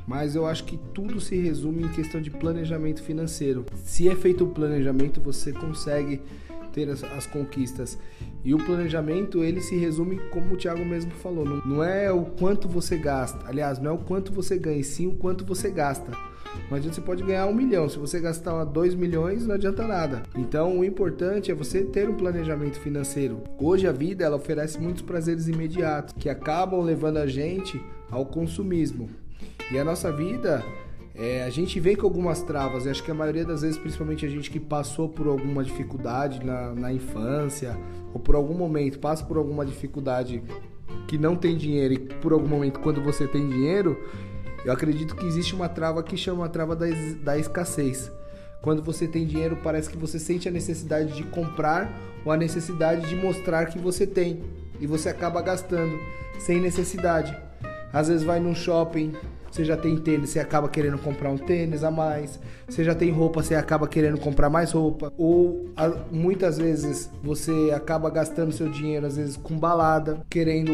mas 0.08 0.34
eu 0.34 0.44
acho 0.44 0.64
que 0.64 0.76
tudo 0.92 1.20
se 1.20 1.36
resume 1.36 1.84
em 1.84 1.88
questão 1.88 2.20
de 2.20 2.30
planejamento 2.30 3.00
financeiro. 3.00 3.64
Se 3.76 4.08
é 4.08 4.16
feito 4.16 4.42
o 4.42 4.48
planejamento, 4.48 5.20
você 5.20 5.52
consegue 5.52 6.20
ter 6.70 6.88
as, 6.88 7.04
as, 7.04 7.26
conquistas. 7.26 7.98
E 8.44 8.54
o 8.54 8.58
planejamento, 8.58 9.44
ele 9.44 9.60
se 9.60 9.76
resume 9.76 10.18
como 10.30 10.54
o 10.54 10.56
Thiago 10.56 10.84
mesmo 10.84 11.10
falou, 11.12 11.44
não, 11.44 11.56
não 11.58 11.84
é 11.84 12.10
o 12.10 12.24
quanto 12.24 12.68
você 12.68 12.96
gasta, 12.96 13.46
aliás, 13.46 13.78
não 13.78 13.90
é 13.90 13.94
o 13.94 13.98
quanto 13.98 14.32
você 14.32 14.58
ganha, 14.58 14.82
sim 14.82 15.06
o 15.06 15.14
quanto 15.14 15.44
você 15.44 15.70
gasta. 15.70 16.10
Não 16.68 16.76
adianta 16.76 16.96
você 16.96 17.00
pode 17.00 17.22
ganhar 17.22 17.46
um 17.46 17.54
milhão. 17.54 17.88
Se 17.88 17.98
você 17.98 18.20
gastar 18.20 18.64
dois 18.64 18.94
milhões, 18.94 19.46
não 19.46 19.54
adianta 19.54 19.86
nada. 19.86 20.22
Então, 20.36 20.78
o 20.78 20.84
importante 20.84 21.50
é 21.50 21.54
você 21.54 21.82
ter 21.82 22.08
um 22.08 22.14
planejamento 22.14 22.78
financeiro. 22.80 23.42
Hoje 23.58 23.86
a 23.86 23.92
vida 23.92 24.24
ela 24.24 24.36
oferece 24.36 24.78
muitos 24.78 25.02
prazeres 25.02 25.48
imediatos 25.48 26.14
que 26.18 26.28
acabam 26.28 26.80
levando 26.80 27.18
a 27.18 27.26
gente 27.26 27.80
ao 28.10 28.26
consumismo. 28.26 29.08
E 29.70 29.78
a 29.78 29.84
nossa 29.84 30.10
vida 30.10 30.64
é, 31.22 31.44
a 31.44 31.50
gente 31.50 31.78
vem 31.78 31.94
com 31.94 32.06
algumas 32.06 32.42
travas, 32.42 32.86
acho 32.86 33.04
que 33.04 33.10
a 33.10 33.14
maioria 33.14 33.44
das 33.44 33.60
vezes, 33.60 33.76
principalmente 33.76 34.24
a 34.24 34.28
gente 34.28 34.50
que 34.50 34.58
passou 34.58 35.06
por 35.06 35.26
alguma 35.26 35.62
dificuldade 35.62 36.42
na, 36.42 36.74
na 36.74 36.90
infância, 36.90 37.76
ou 38.14 38.18
por 38.18 38.34
algum 38.34 38.54
momento 38.54 38.98
passa 38.98 39.22
por 39.22 39.36
alguma 39.36 39.66
dificuldade 39.66 40.42
que 41.06 41.18
não 41.18 41.36
tem 41.36 41.58
dinheiro 41.58 41.92
e 41.92 41.98
por 41.98 42.32
algum 42.32 42.48
momento 42.48 42.80
quando 42.80 43.02
você 43.02 43.28
tem 43.28 43.46
dinheiro, 43.46 43.98
Eu 44.64 44.72
acredito 44.72 45.16
que 45.16 45.26
existe 45.26 45.54
uma 45.54 45.68
trava 45.68 46.02
que 46.02 46.16
chama 46.16 46.44
a 46.44 46.48
trava 46.48 46.76
da, 46.76 46.86
da 47.22 47.38
escassez. 47.38 48.10
Quando 48.60 48.82
você 48.82 49.08
tem 49.08 49.26
dinheiro, 49.26 49.58
parece 49.62 49.88
que 49.88 49.96
você 49.96 50.18
sente 50.18 50.48
a 50.48 50.52
necessidade 50.52 51.14
de 51.14 51.22
comprar 51.24 51.90
ou 52.24 52.30
a 52.30 52.36
necessidade 52.36 53.08
de 53.08 53.16
mostrar 53.16 53.66
que 53.66 53.78
você 53.78 54.06
tem. 54.06 54.42
E 54.78 54.86
você 54.86 55.08
acaba 55.08 55.40
gastando 55.40 55.98
sem 56.38 56.60
necessidade. 56.60 57.34
Às 57.90 58.08
vezes 58.08 58.22
vai 58.22 58.38
num 58.38 58.54
shopping, 58.54 59.14
você 59.50 59.64
já 59.64 59.76
tem 59.76 59.96
tênis, 59.96 60.30
você 60.30 60.38
acaba 60.38 60.68
querendo 60.68 60.96
comprar 60.98 61.30
um 61.30 61.36
tênis 61.36 61.82
a 61.82 61.90
mais. 61.90 62.38
Você 62.68 62.84
já 62.84 62.94
tem 62.94 63.10
roupa, 63.10 63.42
você 63.42 63.54
acaba 63.54 63.88
querendo 63.88 64.18
comprar 64.18 64.48
mais 64.48 64.72
roupa. 64.72 65.12
Ou 65.18 65.66
muitas 66.10 66.56
vezes 66.58 67.10
você 67.22 67.72
acaba 67.74 68.08
gastando 68.10 68.52
seu 68.52 68.68
dinheiro, 68.68 69.06
às 69.06 69.16
vezes 69.16 69.36
com 69.36 69.58
balada, 69.58 70.20
querendo, 70.30 70.72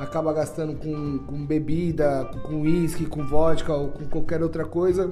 acaba 0.00 0.32
gastando 0.32 0.74
com, 0.74 1.18
com 1.26 1.46
bebida, 1.46 2.28
com 2.42 2.62
uísque, 2.62 3.06
com 3.06 3.24
vodka 3.24 3.72
ou 3.72 3.88
com 3.88 4.04
qualquer 4.06 4.42
outra 4.42 4.64
coisa. 4.64 5.10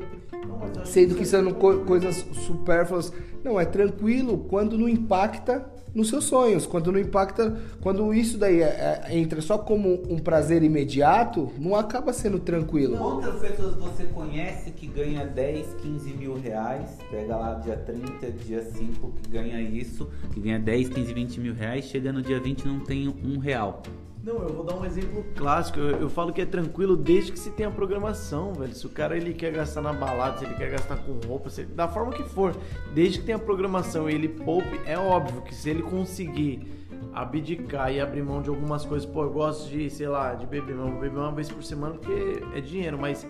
Sendo 0.85 1.15
que 1.15 1.25
são 1.25 1.53
co- 1.53 1.79
coisas 1.81 2.17
supérfluas. 2.33 3.13
Não, 3.45 3.61
é 3.61 3.65
tranquilo 3.65 4.39
quando 4.49 4.77
não 4.77 4.89
impacta 4.89 5.65
nos 5.97 6.11
seus 6.11 6.25
sonhos. 6.25 6.67
Quando 6.67 6.93
não 6.93 7.01
impacta. 7.01 7.57
Quando 7.81 8.13
isso 8.13 8.37
daí 8.37 8.61
é- 8.61 9.03
é- 9.09 9.17
entra 9.19 9.41
só 9.41 9.57
como 9.57 10.03
um 10.09 10.19
prazer 10.19 10.63
imediato, 10.63 11.51
não 11.59 11.75
acaba 11.75 12.13
sendo 12.13 12.39
tranquilo. 12.39 12.99
Quantas 12.99 13.41
pessoas 13.41 13.75
você 13.77 14.05
conhece 14.05 14.71
que 14.73 14.87
ganha 14.87 15.25
10, 15.27 15.67
15 15.81 16.13
mil 16.13 16.39
reais? 16.39 16.99
Pega 17.11 17.37
lá 17.37 17.55
dia 17.55 17.77
30, 17.77 18.31
dia 18.31 18.63
5 18.63 19.13
que 19.23 19.31
ganha 19.31 19.61
isso, 19.61 20.09
que 20.35 20.41
ganha 20.41 20.59
10, 20.59 20.91
15, 20.91 21.15
20 21.15 21.41
mil 21.41 21.55
reais, 21.55 21.87
chega 21.87 22.13
no 22.13 22.21
dia 22.21 22.39
20 22.39 22.63
e 22.65 22.69
não 22.69 22.81
tem 22.81 23.09
um 23.09 23.39
real. 23.39 23.83
Não, 24.27 24.43
eu 24.43 24.53
vou 24.53 24.65
dar 24.65 24.75
um 24.75 24.85
exemplo 24.85 25.25
clássico. 25.37 25.79
Eu, 25.79 26.01
eu 26.01 26.11
falo 26.11 26.33
que 26.33 26.41
é 26.41 26.45
tranquilo 26.45 26.97
desde 26.97 27.31
que 27.31 27.39
se 27.39 27.49
tenha 27.53 27.71
programação, 27.71 28.53
velho. 28.53 28.75
Se 28.75 28.85
o 28.85 28.89
cara 28.89 29.17
ele 29.17 29.33
quer 29.33 29.53
gastar 29.53 29.81
na 29.81 29.93
balada, 29.93 30.39
se 30.39 30.45
ele 30.45 30.55
quer 30.55 30.69
gastar 30.69 30.97
com 30.97 31.13
roupa, 31.29 31.49
se 31.49 31.61
ele- 31.61 31.73
da 31.73 31.87
forma 31.87 32.11
que 32.13 32.25
for, 32.25 32.53
desde 32.93 33.21
que 33.21 33.25
tenha 33.25 33.39
programação 33.39 34.11
e 34.11 34.15
ele 34.15 34.27
poupe, 34.27 34.81
é 34.85 34.99
óbvio 34.99 35.43
que 35.43 35.55
se 35.55 35.71
ele 35.71 35.81
conseguir 35.81 36.67
abdicar 37.15 37.93
e 37.93 38.01
abrir 38.01 38.25
mão 38.25 38.43
de 38.43 38.49
algumas 38.49 38.85
coisas, 38.85 39.09
pô, 39.09 39.23
eu 39.23 39.31
gosto 39.31 39.71
de, 39.71 39.89
sei 39.91 40.09
lá, 40.09 40.35
de 40.35 40.45
beber, 40.45 40.75
mas 40.75 40.91
vou 40.91 41.01
beber 41.01 41.19
uma 41.19 41.31
vez 41.31 41.49
por 41.49 41.63
semana 41.63 41.95
porque 41.95 42.43
é 42.53 42.61
dinheiro, 42.61 42.99
mas 42.99 43.25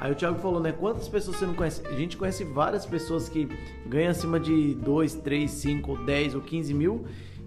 aí 0.00 0.10
o 0.10 0.16
Thiago 0.16 0.40
falou, 0.40 0.58
né, 0.58 0.72
quantas 0.72 1.08
pessoas 1.08 1.36
você 1.36 1.46
não 1.46 1.54
conhece? 1.54 1.80
A 1.86 1.92
gente 1.92 2.16
conhece 2.16 2.42
várias 2.42 2.84
pessoas 2.84 3.28
que 3.28 3.48
ganham 3.86 4.10
acima 4.10 4.40
de 4.40 4.74
2, 4.74 5.14
3, 5.14 5.48
5, 5.48 5.96
10 6.04 6.34
ou 6.34 6.40
15 6.40 6.74
mil 6.74 7.04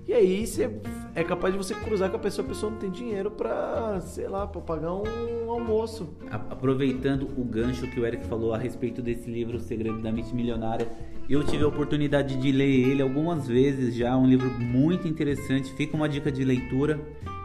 e 0.08 0.14
aí 0.14 0.46
você 0.46 0.70
é 1.16 1.24
capaz 1.24 1.54
de 1.54 1.58
você 1.58 1.74
cruzar 1.74 2.10
com 2.10 2.18
a 2.18 2.20
pessoa, 2.20 2.46
a 2.46 2.50
pessoa 2.50 2.72
não 2.72 2.80
tem 2.80 2.92
dinheiro 2.92 3.32
pra, 3.32 4.00
sei 4.02 4.28
lá, 4.28 4.46
pra 4.46 4.62
pagar 4.62 4.94
um 4.94 5.50
almoço. 5.50 6.10
Aproveitando 6.30 7.30
o 7.38 7.44
gancho 7.44 7.90
que 7.90 8.00
o 8.00 8.06
Eric 8.06 8.26
falou 8.26 8.54
a 8.54 8.58
respeito 8.58 9.02
desse 9.02 9.30
livro, 9.30 9.58
O 9.58 9.60
Segredo 9.60 10.02
da 10.02 10.12
Mente 10.12 10.36
Milionária, 10.36 10.88
eu 11.30 11.44
tive 11.44 11.64
a 11.64 11.68
oportunidade 11.68 12.36
de 12.36 12.52
ler 12.52 12.90
ele 12.90 13.02
algumas 13.02 13.48
vezes 13.48 13.96
já, 13.96 14.16
um 14.18 14.28
livro 14.28 14.50
muito 14.60 15.08
interessante, 15.08 15.74
fica 15.74 15.96
uma 15.96 16.10
dica 16.10 16.32
de 16.32 16.44
leitura. 16.44 17.00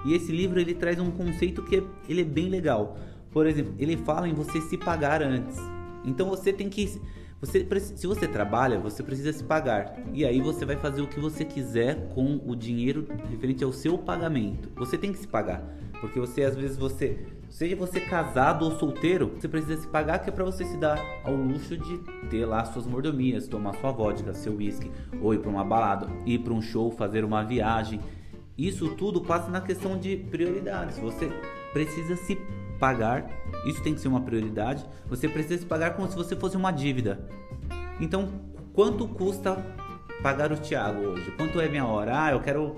E 0.04 0.14
esse 0.14 0.32
livro 0.32 0.60
ele 0.60 0.74
traz 0.74 0.98
um 0.98 1.10
conceito 1.10 1.62
que 1.62 1.76
é, 1.76 1.82
ele 2.08 2.22
é 2.22 2.24
bem 2.24 2.48
legal. 2.48 2.96
Por 3.30 3.46
exemplo, 3.46 3.74
ele 3.78 3.96
fala 3.96 4.28
em 4.28 4.34
você 4.34 4.60
se 4.60 4.76
pagar 4.76 5.22
antes. 5.22 5.58
Então 6.04 6.28
você 6.28 6.52
tem 6.52 6.68
que 6.68 7.00
você, 7.40 7.66
se 7.95 8.07
você 8.07 8.26
trabalha, 8.26 8.80
você 8.80 9.00
precisa 9.00 9.33
se 9.33 9.45
pagar. 9.45 9.97
E 10.12 10.25
aí 10.25 10.40
você 10.40 10.64
vai 10.64 10.76
fazer 10.76 11.02
o 11.02 11.07
que 11.07 11.21
você 11.21 11.45
quiser 11.45 12.09
com 12.14 12.40
o 12.45 12.57
dinheiro 12.57 13.07
referente 13.30 13.62
ao 13.62 13.73
seu 13.73 13.97
pagamento. 13.97 14.68
Você 14.75 14.99
tem 14.99 15.12
que 15.12 15.18
se 15.18 15.28
pagar. 15.28 15.62
Porque 16.00 16.18
você, 16.18 16.42
às 16.42 16.57
vezes, 16.57 16.76
você. 16.76 17.26
Seja 17.49 17.75
você 17.76 17.99
casado 17.99 18.64
ou 18.64 18.73
solteiro, 18.73 19.33
você 19.35 19.49
precisa 19.49 19.80
se 19.80 19.88
pagar, 19.88 20.18
que 20.18 20.28
é 20.28 20.33
pra 20.33 20.45
você 20.45 20.64
se 20.64 20.76
dar 20.76 21.02
ao 21.25 21.35
luxo 21.35 21.78
de 21.78 21.97
ter 22.28 22.45
lá 22.45 22.62
suas 22.66 22.87
mordomias, 22.87 23.49
tomar 23.49 23.75
sua 23.76 23.90
vodka, 23.90 24.35
seu 24.35 24.54
whisky, 24.54 24.90
ou 25.23 25.33
ir 25.33 25.38
pra 25.38 25.49
uma 25.49 25.64
balada, 25.64 26.09
ir 26.26 26.40
pra 26.40 26.52
um 26.52 26.61
show, 26.61 26.90
fazer 26.90 27.25
uma 27.25 27.42
viagem. 27.42 28.00
Isso 28.57 28.90
tudo 28.97 29.23
passa 29.23 29.50
na 29.50 29.62
questão 29.62 29.99
de 29.99 30.16
prioridades. 30.16 30.99
Você 30.99 31.30
precisa 31.73 32.16
se 32.16 32.37
pagar, 32.78 33.28
isso 33.66 33.82
tem 33.82 33.94
que 33.94 34.00
ser 34.00 34.08
uma 34.08 34.20
prioridade. 34.20 34.85
Você 35.08 35.28
precisa 35.28 35.58
se 35.58 35.66
pagar 35.66 35.94
como 35.94 36.08
se 36.08 36.16
você 36.16 36.35
fosse 36.37 36.56
uma 36.56 36.70
dívida. 36.70 37.20
Então, 38.00 38.28
quanto 38.73 39.06
custa 39.08 39.56
pagar 40.23 40.52
o 40.52 40.56
Thiago 40.56 41.00
hoje? 41.00 41.30
Quanto 41.32 41.61
é 41.61 41.68
minha 41.68 41.85
hora? 41.87 42.25
Ah, 42.25 42.32
eu 42.32 42.40
quero 42.40 42.76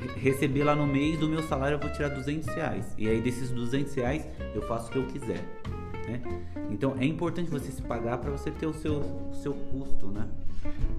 re- 0.00 0.20
receber 0.20 0.64
lá 0.64 0.74
no 0.74 0.86
mês 0.86 1.18
do 1.18 1.28
meu 1.28 1.42
salário, 1.42 1.76
eu 1.76 1.80
vou 1.80 1.90
tirar 1.92 2.08
200 2.08 2.46
reais. 2.54 2.86
E 2.96 3.08
aí, 3.08 3.20
desses 3.20 3.50
200 3.50 3.94
reais, 3.94 4.26
eu 4.54 4.62
faço 4.62 4.88
o 4.88 4.92
que 4.92 4.98
eu 4.98 5.06
quiser. 5.06 5.44
Né? 6.08 6.22
Então, 6.70 6.94
é 6.98 7.04
importante 7.04 7.50
você 7.50 7.70
se 7.72 7.82
pagar 7.82 8.18
para 8.18 8.30
você 8.30 8.50
ter 8.50 8.66
o 8.66 8.72
seu, 8.74 8.98
o 9.00 9.34
seu 9.42 9.52
custo, 9.52 10.06
né? 10.08 10.26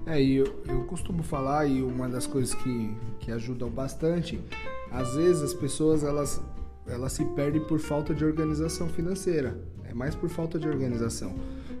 É, 0.06 0.20
e 0.22 0.36
eu, 0.36 0.62
eu 0.66 0.84
costumo 0.84 1.22
falar, 1.22 1.66
e 1.66 1.82
uma 1.82 2.08
das 2.08 2.26
coisas 2.26 2.54
que, 2.54 2.96
que 3.20 3.30
ajudam 3.30 3.68
bastante, 3.68 4.40
às 4.90 5.14
vezes 5.14 5.42
as 5.42 5.52
pessoas 5.54 6.02
elas, 6.02 6.42
elas 6.88 7.12
se 7.12 7.24
perdem 7.24 7.62
por 7.64 7.78
falta 7.78 8.14
de 8.14 8.24
organização 8.24 8.88
financeira. 8.88 9.58
É 9.84 9.94
mais 9.94 10.14
por 10.14 10.28
falta 10.28 10.58
de 10.58 10.68
organização. 10.68 11.34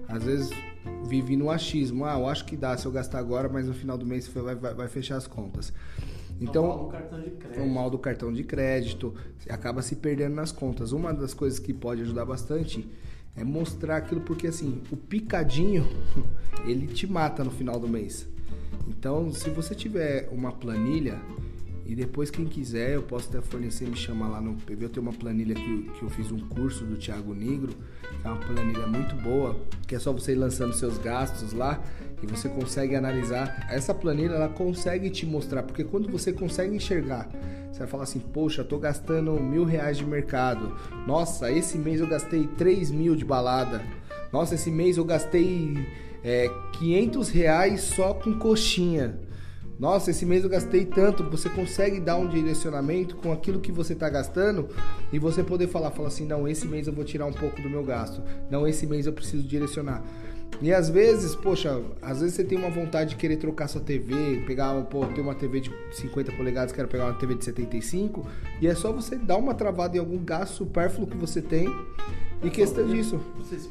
Às 0.06 0.22
vezes 0.22 0.50
vive 1.06 1.36
no 1.36 1.50
achismo, 1.50 2.04
ah, 2.04 2.18
eu 2.18 2.26
acho 2.26 2.44
que 2.44 2.56
dá 2.56 2.76
se 2.76 2.86
eu 2.86 2.92
gastar 2.92 3.18
agora, 3.18 3.48
mas 3.48 3.66
no 3.66 3.74
final 3.74 3.96
do 3.98 4.06
mês 4.06 4.26
vai, 4.28 4.54
vai, 4.54 4.74
vai 4.74 4.88
fechar 4.88 5.16
as 5.16 5.26
contas. 5.26 5.72
Então, 6.40 6.88
cartão 6.88 7.20
de 7.20 7.30
crédito. 7.30 7.60
o 7.60 7.68
mal 7.68 7.90
do 7.90 7.98
cartão 7.98 8.32
de 8.32 8.44
crédito, 8.44 9.14
acaba 9.48 9.82
se 9.82 9.96
perdendo 9.96 10.34
nas 10.34 10.52
contas. 10.52 10.92
Uma 10.92 11.12
das 11.12 11.34
coisas 11.34 11.58
que 11.58 11.72
pode 11.74 12.02
ajudar 12.02 12.24
bastante 12.24 12.88
é 13.36 13.44
mostrar 13.44 13.96
aquilo, 13.96 14.20
porque 14.20 14.46
assim, 14.46 14.82
o 14.90 14.96
picadinho, 14.96 15.86
ele 16.64 16.86
te 16.86 17.06
mata 17.06 17.42
no 17.42 17.50
final 17.50 17.78
do 17.78 17.88
mês. 17.88 18.26
Então, 18.86 19.32
se 19.32 19.50
você 19.50 19.74
tiver 19.74 20.28
uma 20.30 20.52
planilha, 20.52 21.20
e 21.88 21.94
depois 21.94 22.30
quem 22.30 22.44
quiser, 22.44 22.96
eu 22.96 23.02
posso 23.02 23.30
até 23.30 23.40
fornecer, 23.40 23.88
me 23.88 23.96
chamar 23.96 24.28
lá 24.28 24.42
no 24.42 24.54
PV, 24.56 24.84
eu 24.84 24.88
tenho 24.90 25.06
uma 25.06 25.12
planilha 25.12 25.54
que, 25.54 25.90
que 25.98 26.02
eu 26.02 26.10
fiz 26.10 26.30
um 26.30 26.38
curso 26.38 26.84
do 26.84 26.98
Thiago 26.98 27.34
Negro, 27.34 27.72
que 28.20 28.28
é 28.28 28.30
uma 28.30 28.36
planilha 28.38 28.86
muito 28.86 29.16
boa, 29.16 29.58
que 29.86 29.94
é 29.94 29.98
só 29.98 30.12
você 30.12 30.32
ir 30.32 30.34
lançando 30.34 30.74
seus 30.74 30.98
gastos 30.98 31.54
lá, 31.54 31.82
e 32.22 32.26
você 32.26 32.46
consegue 32.46 32.94
analisar. 32.94 33.66
Essa 33.70 33.94
planilha, 33.94 34.34
ela 34.34 34.50
consegue 34.50 35.08
te 35.08 35.24
mostrar, 35.24 35.62
porque 35.62 35.82
quando 35.82 36.10
você 36.10 36.30
consegue 36.30 36.76
enxergar, 36.76 37.26
você 37.72 37.78
vai 37.78 37.88
falar 37.88 38.02
assim, 38.02 38.20
poxa, 38.20 38.62
tô 38.62 38.78
gastando 38.78 39.32
mil 39.40 39.64
reais 39.64 39.96
de 39.96 40.04
mercado. 40.04 40.76
Nossa, 41.06 41.50
esse 41.50 41.78
mês 41.78 42.00
eu 42.00 42.06
gastei 42.06 42.46
3 42.58 42.90
mil 42.90 43.16
de 43.16 43.24
balada. 43.24 43.80
Nossa, 44.30 44.56
esse 44.56 44.70
mês 44.70 44.98
eu 44.98 45.06
gastei 45.06 45.74
é, 46.22 46.50
500 46.78 47.30
reais 47.30 47.80
só 47.80 48.12
com 48.12 48.38
coxinha. 48.38 49.26
Nossa, 49.78 50.10
esse 50.10 50.26
mês 50.26 50.42
eu 50.42 50.50
gastei 50.50 50.84
tanto. 50.84 51.22
Você 51.30 51.48
consegue 51.48 52.00
dar 52.00 52.16
um 52.16 52.26
direcionamento 52.26 53.16
com 53.16 53.32
aquilo 53.32 53.60
que 53.60 53.70
você 53.70 53.92
está 53.92 54.08
gastando 54.08 54.68
e 55.12 55.18
você 55.18 55.42
poder 55.42 55.68
falar, 55.68 55.90
falar 55.92 56.08
assim, 56.08 56.26
não, 56.26 56.48
esse 56.48 56.66
mês 56.66 56.86
eu 56.86 56.92
vou 56.92 57.04
tirar 57.04 57.26
um 57.26 57.32
pouco 57.32 57.62
do 57.62 57.70
meu 57.70 57.84
gasto. 57.84 58.22
Não, 58.50 58.66
esse 58.66 58.86
mês 58.86 59.06
eu 59.06 59.12
preciso 59.12 59.46
direcionar. 59.46 60.02
E 60.60 60.72
às 60.72 60.88
vezes, 60.88 61.36
poxa, 61.36 61.80
às 62.02 62.20
vezes 62.20 62.34
você 62.34 62.42
tem 62.42 62.58
uma 62.58 62.70
vontade 62.70 63.10
de 63.10 63.16
querer 63.16 63.36
trocar 63.36 63.68
sua 63.68 63.80
TV, 63.80 64.42
pegar, 64.46 64.74
pô, 64.84 65.06
ter 65.06 65.20
uma 65.20 65.34
TV 65.34 65.60
de 65.60 65.70
50 65.92 66.32
polegadas, 66.32 66.72
quero 66.72 66.88
pegar 66.88 67.04
uma 67.04 67.14
TV 67.14 67.36
de 67.36 67.44
75, 67.44 68.26
e 68.60 68.66
é 68.66 68.74
só 68.74 68.90
você 68.90 69.16
dar 69.16 69.36
uma 69.36 69.54
travada 69.54 69.96
em 69.96 70.00
algum 70.00 70.18
gasto 70.18 70.54
supérfluo 70.54 71.06
que 71.06 71.16
você 71.16 71.40
tem 71.40 71.68
e 72.42 72.50
questão 72.50 72.86
disso. 72.86 73.20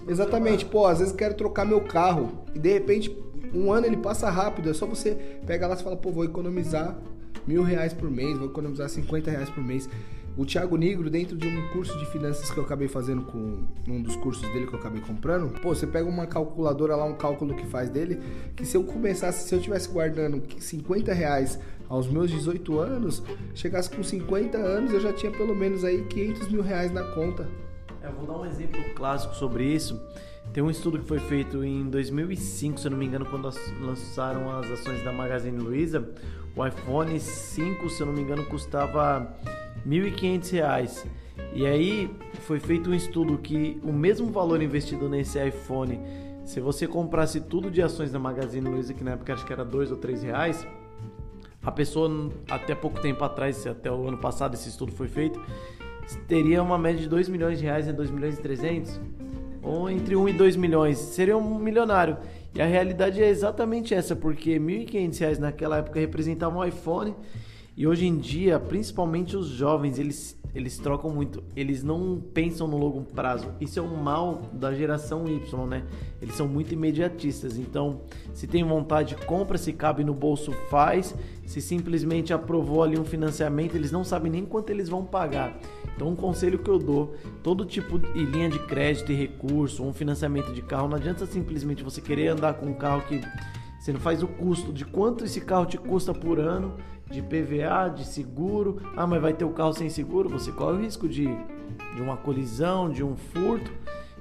Exatamente, 0.07 0.65
pô, 0.65 0.85
às 0.85 0.99
vezes 0.99 1.13
quero 1.13 1.33
trocar 1.33 1.65
meu 1.65 1.81
carro 1.81 2.45
e 2.55 2.59
de 2.59 2.71
repente 2.71 3.09
um 3.53 3.71
ano 3.71 3.85
ele 3.85 3.97
passa 3.97 4.29
rápido, 4.29 4.69
é 4.69 4.73
só 4.73 4.85
você 4.85 5.15
pega 5.45 5.67
lá 5.67 5.75
e 5.75 5.83
fala, 5.83 5.95
pô, 5.95 6.11
vou 6.11 6.25
economizar 6.25 6.97
mil 7.45 7.63
reais 7.63 7.93
por 7.93 8.09
mês, 8.09 8.37
vou 8.37 8.47
economizar 8.47 8.89
50 8.89 9.31
reais 9.31 9.49
por 9.49 9.63
mês. 9.63 9.89
O 10.37 10.45
Thiago 10.45 10.77
Negro, 10.77 11.09
dentro 11.09 11.35
de 11.35 11.47
um 11.47 11.67
curso 11.69 11.97
de 11.97 12.05
finanças 12.11 12.51
que 12.51 12.59
eu 12.59 12.63
acabei 12.63 12.87
fazendo 12.87 13.23
com 13.23 13.65
um 13.87 14.03
dos 14.03 14.15
cursos 14.17 14.47
dele 14.53 14.67
que 14.67 14.73
eu 14.73 14.79
acabei 14.79 15.01
comprando, 15.01 15.49
pô, 15.61 15.73
você 15.73 15.87
pega 15.87 16.07
uma 16.07 16.27
calculadora 16.27 16.95
lá, 16.95 17.05
um 17.05 17.15
cálculo 17.15 17.55
que 17.55 17.65
faz 17.65 17.89
dele, 17.89 18.21
que 18.55 18.63
se 18.63 18.77
eu 18.77 18.83
começasse, 18.83 19.47
se 19.47 19.55
eu 19.55 19.59
tivesse 19.59 19.89
guardando 19.89 20.43
50 20.59 21.11
reais 21.11 21.59
aos 21.89 22.07
meus 22.07 22.29
18 22.29 22.79
anos, 22.79 23.23
chegasse 23.55 23.89
com 23.89 24.03
50 24.03 24.59
anos, 24.59 24.93
eu 24.93 24.99
já 24.99 25.11
tinha 25.11 25.31
pelo 25.31 25.55
menos 25.55 25.83
aí 25.83 26.03
500 26.03 26.51
mil 26.51 26.61
reais 26.61 26.91
na 26.91 27.03
conta. 27.03 27.49
Eu 28.03 28.11
vou 28.11 28.27
dar 28.27 28.37
um 28.37 28.45
exemplo 28.45 28.79
clássico 28.93 29.33
sobre 29.33 29.63
isso. 29.63 29.99
Tem 30.53 30.63
um 30.63 30.69
estudo 30.69 30.99
que 30.99 31.05
foi 31.05 31.19
feito 31.19 31.63
em 31.63 31.89
2005, 31.89 32.79
se 32.79 32.87
eu 32.87 32.91
não 32.91 32.97
me 32.97 33.05
engano, 33.05 33.25
quando 33.25 33.49
lançaram 33.79 34.57
as 34.57 34.69
ações 34.71 35.03
da 35.03 35.11
Magazine 35.11 35.57
Luiza. 35.57 36.09
O 36.55 36.65
iPhone 36.65 37.19
5, 37.19 37.89
se 37.89 38.01
eu 38.01 38.07
não 38.07 38.13
me 38.13 38.21
engano, 38.21 38.43
custava 38.45 39.37
1.500 39.87 40.51
reais. 40.51 41.07
E 41.53 41.65
aí 41.65 42.09
foi 42.41 42.59
feito 42.59 42.89
um 42.89 42.93
estudo 42.93 43.37
que 43.37 43.79
o 43.83 43.93
mesmo 43.93 44.31
valor 44.31 44.61
investido 44.61 45.07
nesse 45.07 45.43
iPhone, 45.45 45.99
se 46.43 46.59
você 46.59 46.87
comprasse 46.87 47.41
tudo 47.41 47.69
de 47.69 47.81
ações 47.81 48.11
da 48.11 48.17
Magazine 48.17 48.67
Luiza, 48.67 48.93
que 48.93 49.03
na 49.03 49.11
época 49.11 49.33
acho 49.33 49.45
que 49.45 49.53
era 49.53 49.63
dois 49.63 49.91
ou 49.91 49.97
três 49.97 50.23
reais, 50.23 50.65
a 51.61 51.71
pessoa 51.71 52.31
até 52.49 52.73
pouco 52.73 52.99
tempo 52.99 53.23
atrás, 53.23 53.67
até 53.67 53.91
o 53.91 54.07
ano 54.07 54.17
passado 54.17 54.53
esse 54.53 54.69
estudo 54.69 54.91
foi 54.91 55.07
feito, 55.07 55.39
teria 56.27 56.63
uma 56.63 56.77
média 56.77 57.01
de 57.01 57.09
2 57.09 57.27
milhões 57.27 57.59
de 57.59 57.65
reais 57.65 57.87
em 57.87 57.93
2 57.93 58.09
milhões 58.09 58.39
e 58.39 58.41
300. 58.41 58.99
Ou 59.67 59.89
entre 59.89 60.15
1 60.15 60.29
e 60.29 60.33
2 60.33 60.55
milhões, 60.55 60.97
seria 60.97 61.37
um 61.37 61.59
milionário. 61.59 62.17
E 62.55 62.61
a 62.61 62.65
realidade 62.65 63.21
é 63.21 63.27
exatamente 63.27 63.93
essa, 63.93 64.15
porque 64.15 64.53
R$ 64.53 64.59
1.500 64.59 65.37
naquela 65.39 65.77
época 65.77 65.99
representava 65.99 66.57
um 66.57 66.63
iPhone 66.63 67.13
e 67.75 67.85
hoje 67.85 68.07
em 68.07 68.17
dia, 68.17 68.59
principalmente 68.59 69.37
os 69.37 69.47
jovens, 69.49 69.99
eles, 69.99 70.36
eles 70.53 70.77
trocam 70.77 71.09
muito. 71.11 71.43
Eles 71.55 71.83
não 71.83 72.21
pensam 72.33 72.67
no 72.67 72.77
longo 72.77 73.03
prazo. 73.03 73.47
Isso 73.61 73.79
é 73.79 73.81
um 73.81 73.95
mal 73.95 74.41
da 74.53 74.73
geração 74.73 75.27
Y, 75.27 75.67
né? 75.67 75.83
Eles 76.21 76.35
são 76.35 76.47
muito 76.47 76.73
imediatistas. 76.73 77.57
Então, 77.57 78.01
se 78.33 78.47
tem 78.47 78.63
vontade, 78.63 79.15
compra. 79.15 79.57
Se 79.57 79.71
cabe 79.73 80.03
no 80.03 80.13
bolso, 80.13 80.51
faz. 80.69 81.15
Se 81.45 81.61
simplesmente 81.61 82.33
aprovou 82.33 82.83
ali 82.83 82.99
um 82.99 83.05
financiamento, 83.05 83.75
eles 83.75 83.91
não 83.91 84.03
sabem 84.03 84.31
nem 84.31 84.45
quanto 84.45 84.69
eles 84.69 84.89
vão 84.89 85.05
pagar. 85.05 85.59
Então, 85.95 86.09
um 86.09 86.15
conselho 86.15 86.59
que 86.59 86.69
eu 86.69 86.79
dou: 86.79 87.15
todo 87.43 87.65
tipo 87.65 87.99
de 87.99 88.25
linha 88.25 88.49
de 88.49 88.59
crédito 88.59 89.11
e 89.11 89.15
recurso, 89.15 89.83
um 89.83 89.93
financiamento 89.93 90.51
de 90.53 90.61
carro, 90.61 90.87
não 90.87 90.97
adianta 90.97 91.25
simplesmente 91.25 91.83
você 91.83 92.01
querer 92.01 92.29
andar 92.29 92.55
com 92.55 92.65
um 92.65 92.73
carro 92.73 93.01
que 93.07 93.21
você 93.79 93.93
não 93.93 93.99
faz 93.99 94.23
o 94.23 94.27
custo 94.27 94.73
de 94.73 94.85
quanto 94.85 95.23
esse 95.23 95.41
carro 95.41 95.65
te 95.65 95.77
custa 95.77 96.13
por 96.13 96.39
ano 96.39 96.75
de 97.09 97.21
PVA, 97.21 97.89
de 97.89 98.05
seguro. 98.05 98.81
Ah, 98.95 99.07
mas 99.07 99.21
vai 99.21 99.33
ter 99.33 99.45
o 99.45 99.51
carro 99.51 99.73
sem 99.73 99.89
seguro? 99.89 100.29
Você 100.29 100.51
corre 100.51 100.77
o 100.77 100.81
risco 100.81 101.07
de, 101.07 101.27
de 101.95 102.01
uma 102.01 102.17
colisão, 102.17 102.89
de 102.89 103.03
um 103.03 103.15
furto 103.15 103.71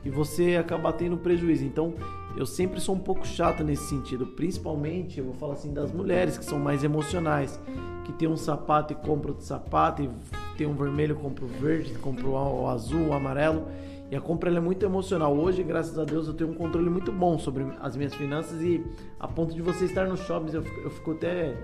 e 0.04 0.10
você 0.10 0.56
acabar 0.56 0.92
tendo 0.92 1.16
prejuízo. 1.16 1.64
Então, 1.64 1.94
eu 2.36 2.46
sempre 2.46 2.80
sou 2.80 2.94
um 2.94 2.98
pouco 2.98 3.26
chato 3.26 3.64
nesse 3.64 3.88
sentido, 3.88 4.26
principalmente, 4.26 5.18
eu 5.18 5.24
vou 5.24 5.34
falar 5.34 5.54
assim, 5.54 5.72
das 5.72 5.90
mulheres 5.90 6.38
que 6.38 6.44
são 6.44 6.58
mais 6.58 6.84
emocionais, 6.84 7.58
que 8.04 8.12
tem 8.12 8.28
um 8.28 8.36
sapato 8.36 8.92
e 8.92 8.96
compra 8.96 9.32
outro 9.32 9.44
sapato, 9.44 10.02
e 10.02 10.10
tem 10.56 10.66
um 10.66 10.74
vermelho, 10.74 11.16
compra 11.16 11.44
o 11.44 11.48
verde, 11.48 11.94
compra 11.94 12.26
o 12.28 12.68
azul, 12.68 13.08
o 13.08 13.12
amarelo. 13.14 13.66
E 14.10 14.16
a 14.16 14.20
compra 14.20 14.50
é 14.50 14.60
muito 14.60 14.84
emocional. 14.84 15.36
Hoje, 15.36 15.62
graças 15.62 15.98
a 15.98 16.04
Deus, 16.04 16.28
eu 16.28 16.34
tenho 16.34 16.50
um 16.50 16.54
controle 16.54 16.88
muito 16.88 17.10
bom 17.10 17.38
sobre 17.38 17.66
as 17.80 17.96
minhas 17.96 18.14
finanças 18.14 18.62
e 18.62 18.84
a 19.18 19.26
ponto 19.26 19.54
de 19.54 19.60
você 19.60 19.84
estar 19.84 20.06
no 20.06 20.16
shopping, 20.16 20.54
eu 20.54 20.62
fico, 20.62 20.80
eu 20.80 20.90
fico 20.90 21.10
até 21.12 21.56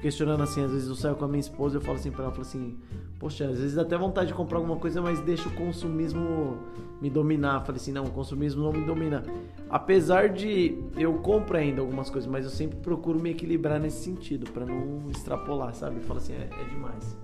questionando 0.00 0.42
assim, 0.42 0.64
às 0.64 0.70
vezes 0.70 0.88
eu 0.88 0.94
saio 0.94 1.14
com 1.14 1.24
a 1.24 1.28
minha 1.28 1.40
esposa 1.40 1.76
eu 1.76 1.80
falo 1.80 1.98
assim 1.98 2.10
para 2.10 2.24
ela, 2.24 2.32
falo 2.32 2.42
assim, 2.42 2.78
poxa, 3.18 3.44
às 3.44 3.58
vezes 3.58 3.74
dá 3.74 3.82
até 3.82 3.98
vontade 3.98 4.28
de 4.28 4.34
comprar 4.34 4.58
alguma 4.58 4.76
coisa, 4.76 5.02
mas 5.02 5.20
deixa 5.20 5.48
o 5.48 5.52
consumismo 5.52 6.58
me 7.00 7.10
dominar. 7.10 7.60
Falei 7.64 7.80
assim, 7.80 7.92
não, 7.92 8.04
o 8.04 8.10
consumismo 8.10 8.62
não 8.62 8.72
me 8.72 8.84
domina. 8.84 9.22
Apesar 9.68 10.28
de 10.28 10.78
eu 10.96 11.14
compro 11.14 11.56
ainda 11.56 11.80
algumas 11.80 12.08
coisas, 12.08 12.30
mas 12.30 12.44
eu 12.44 12.50
sempre 12.50 12.78
procuro 12.78 13.20
me 13.20 13.30
equilibrar 13.30 13.78
nesse 13.78 14.04
sentido, 14.04 14.50
para 14.50 14.64
não 14.64 15.10
extrapolar, 15.10 15.74
sabe? 15.74 16.00
Falo 16.00 16.18
assim, 16.18 16.34
é, 16.34 16.48
é 16.48 16.64
demais. 16.64 17.16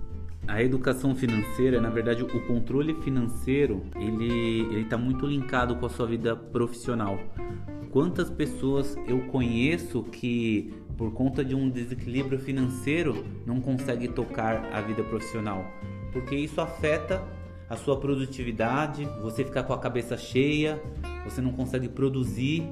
A 0.48 0.62
educação 0.62 1.14
financeira, 1.14 1.80
na 1.80 1.90
verdade, 1.90 2.22
o 2.22 2.46
controle 2.46 2.94
financeiro, 3.02 3.82
ele 3.96 4.60
ele 4.60 4.82
está 4.82 4.96
muito 4.96 5.26
linkado 5.26 5.76
com 5.76 5.86
a 5.86 5.88
sua 5.88 6.06
vida 6.06 6.36
profissional. 6.36 7.18
Quantas 7.90 8.30
pessoas 8.30 8.96
eu 9.06 9.20
conheço 9.26 10.02
que 10.04 10.72
por 10.96 11.12
conta 11.12 11.44
de 11.44 11.54
um 11.54 11.68
desequilíbrio 11.68 12.38
financeiro, 12.38 13.24
não 13.44 13.60
consegue 13.60 14.08
tocar 14.08 14.64
a 14.72 14.80
vida 14.80 15.02
profissional, 15.04 15.64
porque 16.12 16.34
isso 16.34 16.60
afeta 16.60 17.22
a 17.68 17.76
sua 17.76 17.98
produtividade, 17.98 19.04
você 19.22 19.44
fica 19.44 19.62
com 19.62 19.72
a 19.72 19.78
cabeça 19.78 20.16
cheia, 20.16 20.80
você 21.24 21.40
não 21.40 21.52
consegue 21.52 21.88
produzir 21.88 22.62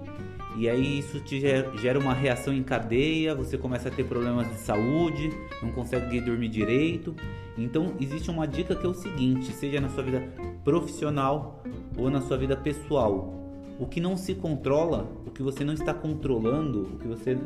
e 0.57 0.69
aí 0.69 1.01
isso 1.01 1.19
te 1.21 1.41
gera 1.41 1.99
uma 1.99 2.15
reação 2.15 2.55
em 2.55 2.63
cadeia, 2.63 3.35
você 3.35 3.59
começa 3.59 3.89
a 3.89 3.91
ter 3.91 4.05
problemas 4.05 4.49
de 4.49 4.55
saúde, 4.55 5.31
não 5.61 5.73
consegue 5.73 6.21
dormir 6.21 6.49
direito. 6.49 7.15
Então 7.59 7.95
existe 8.01 8.31
uma 8.31 8.47
dica 8.47 8.75
que 8.75 8.87
é 8.87 8.89
o 8.89 8.95
seguinte, 8.95 9.53
seja 9.53 9.81
na 9.81 9.89
sua 9.89 10.05
vida 10.05 10.23
profissional 10.63 11.63
ou 11.97 12.09
na 12.09 12.21
sua 12.21 12.37
vida 12.37 12.57
pessoal, 12.57 13.35
o 13.81 13.87
que 13.87 14.01
não 14.01 14.17
se 14.17 14.35
controla, 14.35 15.11
o 15.27 15.31
que 15.31 15.43
você 15.43 15.65
não 15.65 15.75
está 15.75 15.93
controlando, 15.93 16.83
o 16.83 16.99
que 16.99 17.09
você 17.09 17.37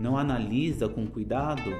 não 0.00 0.16
analisa 0.16 0.88
com 0.88 1.06
cuidado, 1.06 1.70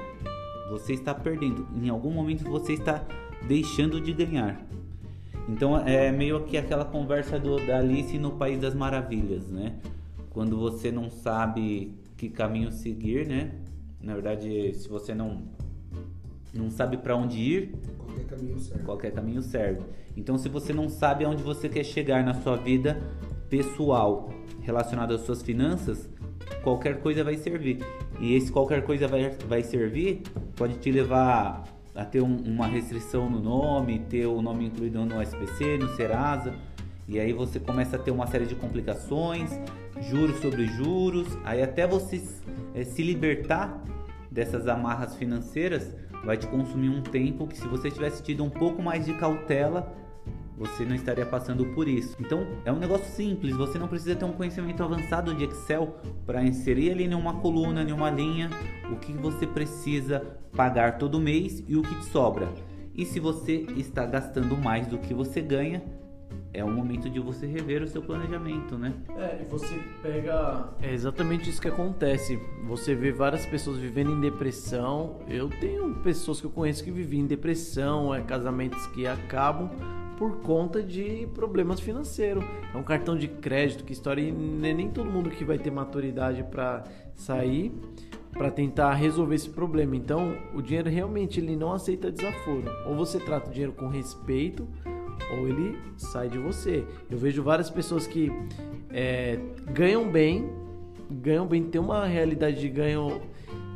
você 0.69 0.93
está 0.93 1.15
perdendo. 1.15 1.67
Em 1.81 1.89
algum 1.89 2.11
momento 2.11 2.43
você 2.43 2.73
está 2.73 3.03
deixando 3.47 3.99
de 3.99 4.13
ganhar. 4.13 4.61
Então 5.47 5.75
é 5.79 6.11
meio 6.11 6.43
que 6.43 6.57
aquela 6.57 6.85
conversa 6.85 7.39
do, 7.39 7.57
da 7.65 7.79
Alice 7.79 8.19
no 8.19 8.31
País 8.31 8.59
das 8.59 8.75
Maravilhas, 8.75 9.47
né? 9.47 9.73
Quando 10.39 10.57
você 10.57 10.89
não 10.89 11.09
sabe 11.09 11.93
que 12.15 12.29
caminho 12.29 12.71
seguir, 12.71 13.27
né? 13.27 13.51
Na 14.01 14.13
verdade, 14.13 14.73
se 14.73 14.87
você 14.87 15.13
não 15.13 15.41
não 16.53 16.71
sabe 16.71 16.95
para 16.95 17.13
onde 17.13 17.37
ir, 17.37 17.75
qualquer 17.97 18.23
caminho 18.23 18.57
serve. 18.57 18.83
Qualquer 18.85 19.11
caminho 19.11 19.41
serve. 19.41 19.81
Então, 20.15 20.37
se 20.37 20.47
você 20.47 20.71
não 20.71 20.87
sabe 20.87 21.25
aonde 21.25 21.43
você 21.43 21.67
quer 21.67 21.83
chegar 21.83 22.23
na 22.23 22.33
sua 22.35 22.55
vida 22.55 23.01
pessoal 23.49 24.29
relacionada 24.61 25.13
às 25.13 25.25
suas 25.25 25.41
finanças, 25.41 26.09
qualquer 26.63 27.01
coisa 27.01 27.21
vai 27.21 27.35
servir. 27.35 27.79
E 28.21 28.33
esse 28.33 28.49
qualquer 28.49 28.85
coisa 28.85 29.09
vai, 29.09 29.31
vai 29.45 29.61
servir 29.61 30.21
pode 30.55 30.75
te 30.77 30.89
levar 30.89 31.65
a 31.93 32.05
ter 32.05 32.21
um, 32.21 32.37
uma 32.45 32.65
restrição 32.65 33.29
no 33.29 33.41
nome, 33.41 33.99
ter 34.09 34.25
o 34.25 34.41
nome 34.41 34.67
incluído 34.67 35.03
no 35.03 35.21
SPC, 35.21 35.77
no 35.77 35.93
Serasa. 35.97 36.55
E 37.09 37.19
aí 37.19 37.33
você 37.33 37.59
começa 37.59 37.95
a 37.95 37.99
ter 37.99 38.11
uma 38.11 38.27
série 38.27 38.45
de 38.45 38.53
complicações, 38.53 39.49
juros 40.01 40.39
sobre 40.39 40.65
juros. 40.65 41.27
Aí 41.43 41.61
até 41.61 41.87
você 41.87 42.21
é, 42.73 42.83
se 42.83 43.01
libertar 43.01 43.83
dessas 44.31 44.67
amarras 44.67 45.15
financeiras 45.15 45.95
vai 46.23 46.37
te 46.37 46.47
consumir 46.47 46.89
um 46.89 47.01
tempo 47.01 47.47
que 47.47 47.57
se 47.57 47.67
você 47.67 47.89
tivesse 47.89 48.21
tido 48.21 48.43
um 48.43 48.49
pouco 48.49 48.81
mais 48.81 49.05
de 49.05 49.13
cautela, 49.13 49.95
você 50.57 50.83
não 50.83 50.93
estaria 50.93 51.25
passando 51.25 51.65
por 51.67 51.87
isso. 51.87 52.17
Então, 52.19 52.45
é 52.65 52.71
um 52.71 52.77
negócio 52.77 53.05
simples, 53.05 53.55
você 53.55 53.79
não 53.79 53.87
precisa 53.87 54.15
ter 54.15 54.25
um 54.25 54.33
conhecimento 54.33 54.83
avançado 54.83 55.33
de 55.33 55.45
Excel 55.45 55.95
para 56.25 56.43
inserir 56.43 56.91
ali 56.91 57.05
em 57.05 57.13
uma 57.13 57.35
coluna, 57.35 57.81
em 57.81 57.93
uma 57.93 58.09
linha, 58.09 58.49
o 58.91 58.97
que 58.97 59.13
você 59.13 59.47
precisa 59.47 60.37
pagar 60.55 60.97
todo 60.97 61.19
mês 61.19 61.63
e 61.65 61.77
o 61.77 61.81
que 61.81 61.95
te 61.95 62.05
sobra. 62.07 62.49
E 62.93 63.05
se 63.05 63.17
você 63.17 63.65
está 63.77 64.05
gastando 64.05 64.57
mais 64.57 64.85
do 64.87 64.97
que 64.97 65.13
você 65.13 65.39
ganha, 65.39 65.81
é 66.53 66.63
o 66.63 66.69
momento 66.69 67.09
de 67.09 67.19
você 67.19 67.45
rever 67.45 67.83
o 67.83 67.87
seu 67.87 68.01
planejamento, 68.01 68.77
né? 68.77 68.93
É, 69.17 69.41
e 69.41 69.45
você 69.45 69.79
pega. 70.01 70.69
É 70.81 70.93
exatamente 70.93 71.49
isso 71.49 71.61
que 71.61 71.67
acontece. 71.67 72.39
Você 72.67 72.95
vê 72.95 73.11
várias 73.11 73.45
pessoas 73.45 73.77
vivendo 73.77 74.11
em 74.11 74.19
depressão. 74.19 75.19
Eu 75.27 75.49
tenho 75.49 75.95
pessoas 75.95 76.41
que 76.41 76.47
eu 76.47 76.51
conheço 76.51 76.83
que 76.83 76.91
vivem 76.91 77.21
em 77.21 77.27
depressão, 77.27 78.13
é 78.13 78.21
casamentos 78.21 78.85
que 78.87 79.05
acabam 79.05 79.69
por 80.17 80.37
conta 80.41 80.83
de 80.83 81.27
problemas 81.33 81.79
financeiros. 81.79 82.43
É 82.73 82.77
um 82.77 82.83
cartão 82.83 83.17
de 83.17 83.27
crédito 83.27 83.83
que 83.83 83.93
história 83.93 84.21
e 84.21 84.31
nem 84.31 84.89
todo 84.89 85.09
mundo 85.09 85.29
que 85.29 85.45
vai 85.45 85.57
ter 85.57 85.71
maturidade 85.71 86.43
para 86.43 86.83
sair 87.13 87.71
para 88.31 88.51
tentar 88.51 88.93
resolver 88.93 89.35
esse 89.35 89.49
problema. 89.49 89.95
Então, 89.95 90.37
o 90.53 90.61
dinheiro 90.61 90.89
realmente 90.89 91.39
ele 91.39 91.55
não 91.55 91.73
aceita 91.73 92.11
desaforo. 92.11 92.71
Ou 92.85 92.95
você 92.95 93.19
trata 93.19 93.49
o 93.49 93.51
dinheiro 93.51 93.73
com 93.73 93.87
respeito, 93.87 94.67
ou 95.31 95.47
ele 95.47 95.77
sai 95.97 96.29
de 96.29 96.37
você. 96.37 96.83
Eu 97.09 97.17
vejo 97.17 97.43
várias 97.43 97.69
pessoas 97.69 98.07
que 98.07 98.31
é, 98.91 99.39
ganham 99.71 100.09
bem, 100.09 100.49
ganham 101.09 101.45
bem, 101.45 101.63
tem 101.63 101.79
uma 101.79 102.05
realidade 102.05 102.59
de 102.59 102.69
ganho 102.69 103.21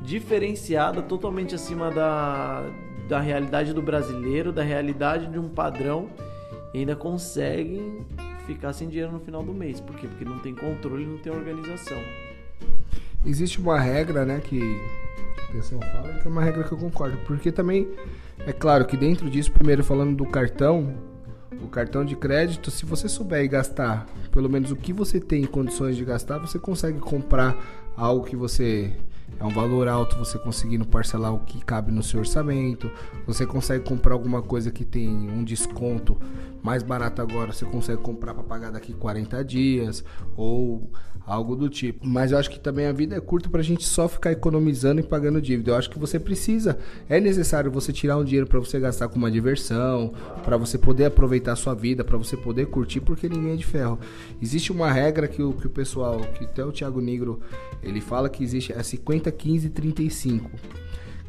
diferenciada, 0.01 1.01
totalmente 1.01 1.55
acima 1.55 1.89
da, 1.89 2.63
da 3.07 3.19
realidade 3.19 3.73
do 3.73 3.81
brasileiro, 3.81 4.51
da 4.51 4.63
realidade 4.63 5.27
de 5.27 5.39
um 5.39 5.49
padrão 5.49 6.09
e 6.73 6.79
ainda 6.79 6.95
conseguem 6.95 8.05
ficar 8.45 8.73
sem 8.73 8.89
dinheiro 8.89 9.11
no 9.11 9.19
final 9.19 9.43
do 9.43 9.53
mês. 9.53 9.79
Por 9.79 9.95
quê? 9.95 10.07
Porque 10.07 10.25
não 10.25 10.39
tem 10.39 10.53
controle, 10.55 11.05
não 11.05 11.17
tem 11.17 11.31
organização. 11.31 11.97
Existe 13.25 13.61
uma 13.61 13.79
regra, 13.79 14.25
né, 14.25 14.41
que 14.43 14.59
a 15.49 15.51
pessoa 15.53 15.81
fala, 15.81 16.13
que 16.15 16.27
é 16.27 16.29
uma 16.29 16.43
regra 16.43 16.63
que 16.63 16.71
eu 16.71 16.77
concordo. 16.77 17.17
Porque 17.25 17.51
também, 17.51 17.87
é 18.45 18.51
claro 18.51 18.85
que 18.85 18.97
dentro 18.97 19.29
disso, 19.29 19.51
primeiro 19.51 19.83
falando 19.83 20.17
do 20.17 20.25
cartão, 20.25 20.93
o 21.61 21.67
cartão 21.67 22.05
de 22.05 22.15
crédito, 22.15 22.71
se 22.71 22.85
você 22.85 23.07
souber 23.09 23.47
gastar 23.49 24.07
pelo 24.31 24.49
menos 24.49 24.71
o 24.71 24.75
que 24.75 24.91
você 24.91 25.19
tem 25.19 25.43
em 25.43 25.47
condições 25.47 25.95
de 25.95 26.03
gastar, 26.03 26.39
você 26.39 26.57
consegue 26.57 26.99
comprar 26.99 27.55
algo 27.95 28.25
que 28.25 28.35
você 28.35 28.91
é 29.39 29.43
um 29.43 29.49
valor 29.49 29.87
alto 29.87 30.17
você 30.17 30.37
conseguindo 30.37 30.85
parcelar 30.85 31.33
o 31.33 31.39
que 31.39 31.63
cabe 31.63 31.91
no 31.91 32.03
seu 32.03 32.19
orçamento. 32.19 32.89
Você 33.25 33.45
consegue 33.45 33.83
comprar 33.83 34.13
alguma 34.13 34.41
coisa 34.41 34.71
que 34.71 34.85
tem 34.85 35.09
um 35.09 35.43
desconto 35.43 36.17
mais 36.63 36.81
barato 36.81 37.21
agora, 37.21 37.51
você 37.51 37.65
consegue 37.65 38.01
comprar 38.01 38.33
para 38.33 38.43
pagar 38.43 38.71
daqui 38.71 38.93
40 38.93 39.43
dias 39.43 40.03
ou 40.37 40.89
algo 41.25 41.55
do 41.55 41.69
tipo. 41.69 42.07
Mas 42.07 42.31
eu 42.31 42.37
acho 42.37 42.49
que 42.49 42.59
também 42.59 42.85
a 42.85 42.91
vida 42.91 43.15
é 43.15 43.19
curta 43.19 43.49
para 43.49 43.59
a 43.59 43.63
gente 43.63 43.85
só 43.85 44.07
ficar 44.07 44.31
economizando 44.31 45.01
e 45.01 45.03
pagando 45.03 45.41
dívida. 45.41 45.71
Eu 45.71 45.75
acho 45.75 45.89
que 45.89 45.99
você 45.99 46.19
precisa, 46.19 46.77
é 47.09 47.19
necessário 47.19 47.71
você 47.71 47.91
tirar 47.91 48.17
um 48.17 48.23
dinheiro 48.23 48.47
para 48.47 48.59
você 48.59 48.79
gastar 48.79 49.09
com 49.09 49.17
uma 49.17 49.31
diversão, 49.31 50.13
para 50.43 50.55
você 50.55 50.77
poder 50.77 51.05
aproveitar 51.05 51.53
a 51.53 51.55
sua 51.55 51.73
vida, 51.73 52.03
para 52.03 52.17
você 52.17 52.37
poder 52.37 52.67
curtir, 52.67 53.01
porque 53.01 53.27
ninguém 53.27 53.53
é 53.53 53.55
de 53.55 53.65
ferro. 53.65 53.99
Existe 54.41 54.71
uma 54.71 54.91
regra 54.91 55.27
que 55.27 55.41
o, 55.41 55.53
que 55.53 55.67
o 55.67 55.69
pessoal, 55.69 56.19
que 56.33 56.45
até 56.45 56.63
o 56.63 56.71
Thiago 56.71 57.01
Negro, 57.01 57.41
ele 57.81 57.99
fala 57.99 58.29
que 58.29 58.43
existe 58.43 58.71
é 58.71 58.81
50, 58.81 59.22
15 59.31 59.69
35 59.69 60.51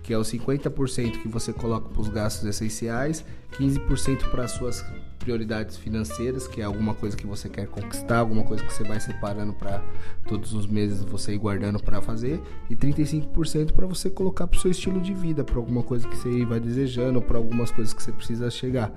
que 0.04 0.12
é 0.12 0.18
o 0.18 0.20
50% 0.20 1.22
que 1.22 1.28
você 1.28 1.50
coloca 1.50 1.88
para 1.88 2.00
os 2.00 2.08
gastos 2.08 2.46
essenciais, 2.46 3.24
15% 3.52 4.30
para 4.30 4.46
suas 4.46 4.84
prioridades 5.18 5.78
financeiras, 5.78 6.46
que 6.46 6.60
é 6.60 6.64
alguma 6.64 6.94
coisa 6.94 7.16
que 7.16 7.26
você 7.26 7.48
quer 7.48 7.66
conquistar, 7.66 8.18
alguma 8.18 8.44
coisa 8.44 8.62
que 8.62 8.70
você 8.70 8.84
vai 8.84 9.00
separando 9.00 9.54
para 9.54 9.82
todos 10.28 10.52
os 10.52 10.66
meses 10.66 11.02
você 11.02 11.32
ir 11.32 11.38
guardando 11.38 11.82
para 11.82 12.02
fazer, 12.02 12.38
e 12.68 12.76
35% 12.76 13.72
para 13.72 13.86
você 13.86 14.10
colocar 14.10 14.46
para 14.46 14.58
o 14.58 14.60
seu 14.60 14.70
estilo 14.70 15.00
de 15.00 15.14
vida, 15.14 15.42
para 15.42 15.56
alguma 15.56 15.82
coisa 15.82 16.06
que 16.06 16.16
você 16.18 16.44
vai 16.44 16.60
desejando, 16.60 17.22
para 17.22 17.38
algumas 17.38 17.70
coisas 17.70 17.94
que 17.94 18.02
você 18.02 18.12
precisa 18.12 18.50
chegar. 18.50 18.92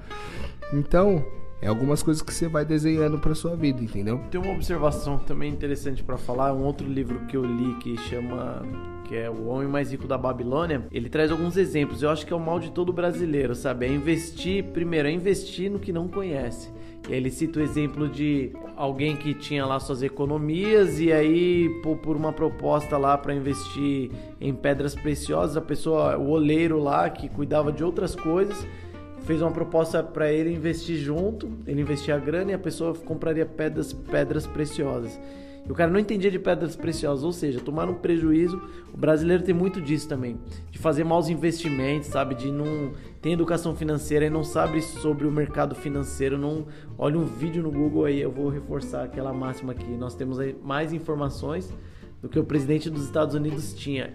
Então, 0.73 1.25
é 1.61 1.67
algumas 1.67 2.03
coisas 2.03 2.21
que 2.21 2.33
você 2.33 2.47
vai 2.47 2.63
desenhando 2.63 3.17
para 3.19 3.33
sua 3.33 3.55
vida, 3.55 3.81
entendeu? 3.81 4.19
Tem 4.29 4.39
uma 4.39 4.53
observação 4.53 5.17
também 5.17 5.51
interessante 5.51 6.03
para 6.03 6.17
falar, 6.17 6.53
um 6.53 6.63
outro 6.63 6.87
livro 6.87 7.19
que 7.27 7.35
eu 7.35 7.43
li 7.43 7.73
que 7.75 7.97
chama 7.97 8.63
que 9.07 9.15
é 9.15 9.29
O 9.29 9.47
Homem 9.47 9.67
Mais 9.67 9.89
Rico 9.89 10.05
da 10.05 10.17
Babilônia, 10.17 10.85
ele 10.91 11.09
traz 11.09 11.31
alguns 11.31 11.55
exemplos. 11.55 12.03
Eu 12.03 12.09
acho 12.09 12.25
que 12.25 12.33
é 12.33 12.35
o 12.35 12.39
mal 12.39 12.59
de 12.59 12.71
todo 12.71 12.91
brasileiro, 12.91 13.55
sabe? 13.55 13.85
É 13.85 13.89
investir, 13.89 14.65
primeiro, 14.65 15.07
é 15.07 15.11
investir 15.11 15.71
no 15.71 15.79
que 15.79 15.93
não 15.93 16.07
conhece. 16.07 16.69
E 17.07 17.13
ele 17.13 17.31
cita 17.31 17.59
o 17.59 17.63
exemplo 17.63 18.09
de 18.09 18.51
alguém 18.75 19.15
que 19.15 19.33
tinha 19.33 19.65
lá 19.65 19.79
suas 19.79 20.03
economias 20.03 20.99
e 20.99 21.11
aí 21.11 21.69
por 21.81 22.17
uma 22.17 22.33
proposta 22.33 22.97
lá 22.97 23.17
para 23.17 23.33
investir 23.33 24.11
em 24.41 24.53
pedras 24.53 24.93
preciosas, 24.93 25.55
a 25.55 25.61
pessoa, 25.61 26.17
o 26.17 26.29
oleiro 26.31 26.77
lá 26.77 27.09
que 27.09 27.29
cuidava 27.29 27.71
de 27.71 27.81
outras 27.81 28.13
coisas, 28.13 28.67
fez 29.27 29.41
uma 29.41 29.51
proposta 29.51 30.01
para 30.01 30.31
ele 30.31 30.53
investir 30.53 30.97
junto, 30.97 31.51
ele 31.67 31.81
investia 31.81 32.15
a 32.15 32.17
grana 32.17 32.51
e 32.51 32.53
a 32.53 32.59
pessoa 32.59 32.95
compraria 32.95 33.45
pedras, 33.45 33.91
pedras 33.91 34.47
preciosas. 34.47 35.19
E 35.67 35.69
o 35.71 35.75
cara 35.75 35.91
não 35.91 35.99
entendia 35.99 36.31
de 36.31 36.39
pedras 36.39 36.77
preciosas, 36.77 37.25
ou 37.25 37.33
seja, 37.33 37.59
tomar 37.59 37.89
um 37.89 37.95
prejuízo. 37.95 38.57
O 38.93 38.95
brasileiro 38.95 39.43
tem 39.43 39.53
muito 39.53 39.81
disso 39.81 40.07
também, 40.07 40.39
de 40.71 40.79
fazer 40.79 41.03
maus 41.03 41.27
investimentos, 41.27 42.07
sabe? 42.07 42.35
De 42.35 42.49
não 42.49 42.93
ter 43.21 43.31
educação 43.31 43.75
financeira 43.75 44.25
e 44.25 44.29
não 44.29 44.45
sabe 44.45 44.81
sobre 44.81 45.27
o 45.27 45.31
mercado 45.31 45.75
financeiro. 45.75 46.37
Não 46.37 46.65
olha 46.97 47.19
um 47.19 47.25
vídeo 47.25 47.61
no 47.61 47.69
Google 47.69 48.05
aí, 48.05 48.21
eu 48.21 48.31
vou 48.31 48.47
reforçar 48.47 49.03
aquela 49.03 49.33
máxima 49.33 49.73
aqui. 49.73 49.91
Nós 49.97 50.15
temos 50.15 50.37
mais 50.63 50.93
informações 50.93 51.69
do 52.21 52.29
que 52.29 52.39
o 52.39 52.45
presidente 52.45 52.89
dos 52.89 53.03
Estados 53.03 53.35
Unidos 53.35 53.73
tinha 53.73 54.13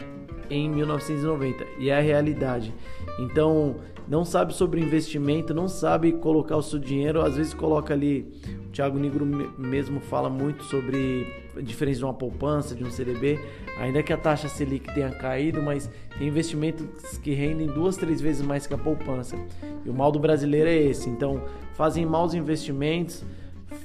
em 0.48 0.70
1990 0.70 1.66
e 1.78 1.90
é 1.90 1.98
a 1.98 2.00
realidade. 2.00 2.74
Então, 3.18 3.76
não 4.08 4.24
sabe 4.24 4.54
sobre 4.54 4.80
investimento, 4.80 5.54
não 5.54 5.68
sabe 5.68 6.12
colocar 6.12 6.56
o 6.56 6.62
seu 6.62 6.78
dinheiro, 6.78 7.20
às 7.22 7.36
vezes 7.36 7.54
coloca 7.54 7.94
ali. 7.94 8.32
O 8.66 8.70
Thiago 8.72 8.98
Negro 8.98 9.24
mesmo 9.58 10.00
fala 10.00 10.28
muito 10.28 10.64
sobre 10.64 11.26
a 11.56 11.60
diferença 11.60 11.98
de 11.98 12.04
uma 12.04 12.14
poupança, 12.14 12.74
de 12.74 12.82
um 12.82 12.90
CDB, 12.90 13.38
ainda 13.78 14.02
que 14.02 14.12
a 14.12 14.16
taxa 14.16 14.48
Selic 14.48 14.92
tenha 14.94 15.10
caído, 15.10 15.62
mas 15.62 15.90
tem 16.18 16.28
investimentos 16.28 17.18
que 17.18 17.32
rendem 17.32 17.66
duas, 17.66 17.96
três 17.96 18.20
vezes 18.20 18.44
mais 18.44 18.66
que 18.66 18.74
a 18.74 18.78
poupança. 18.78 19.36
E 19.84 19.90
o 19.90 19.94
mal 19.94 20.10
do 20.10 20.18
brasileiro 20.18 20.68
é 20.68 20.76
esse. 20.76 21.08
Então, 21.08 21.42
fazem 21.74 22.06
maus 22.06 22.34
investimentos, 22.34 23.24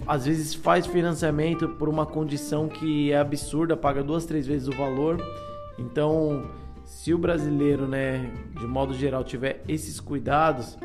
às 0.05 0.25
vezes 0.25 0.53
faz 0.53 0.85
financiamento 0.85 1.67
por 1.69 1.89
uma 1.89 2.05
condição 2.05 2.67
que 2.67 3.11
é 3.11 3.19
absurda, 3.19 3.75
paga 3.75 4.03
duas, 4.03 4.25
três 4.25 4.47
vezes 4.47 4.67
o 4.67 4.71
valor. 4.71 5.21
Então, 5.77 6.45
se 7.07 7.13
o 7.13 7.17
brasileiro, 7.17 7.87
né, 7.87 8.29
de 8.59 8.67
modo 8.67 8.93
geral, 8.93 9.23
tiver 9.23 9.63
esses 9.65 9.97
cuidados, 9.97 10.77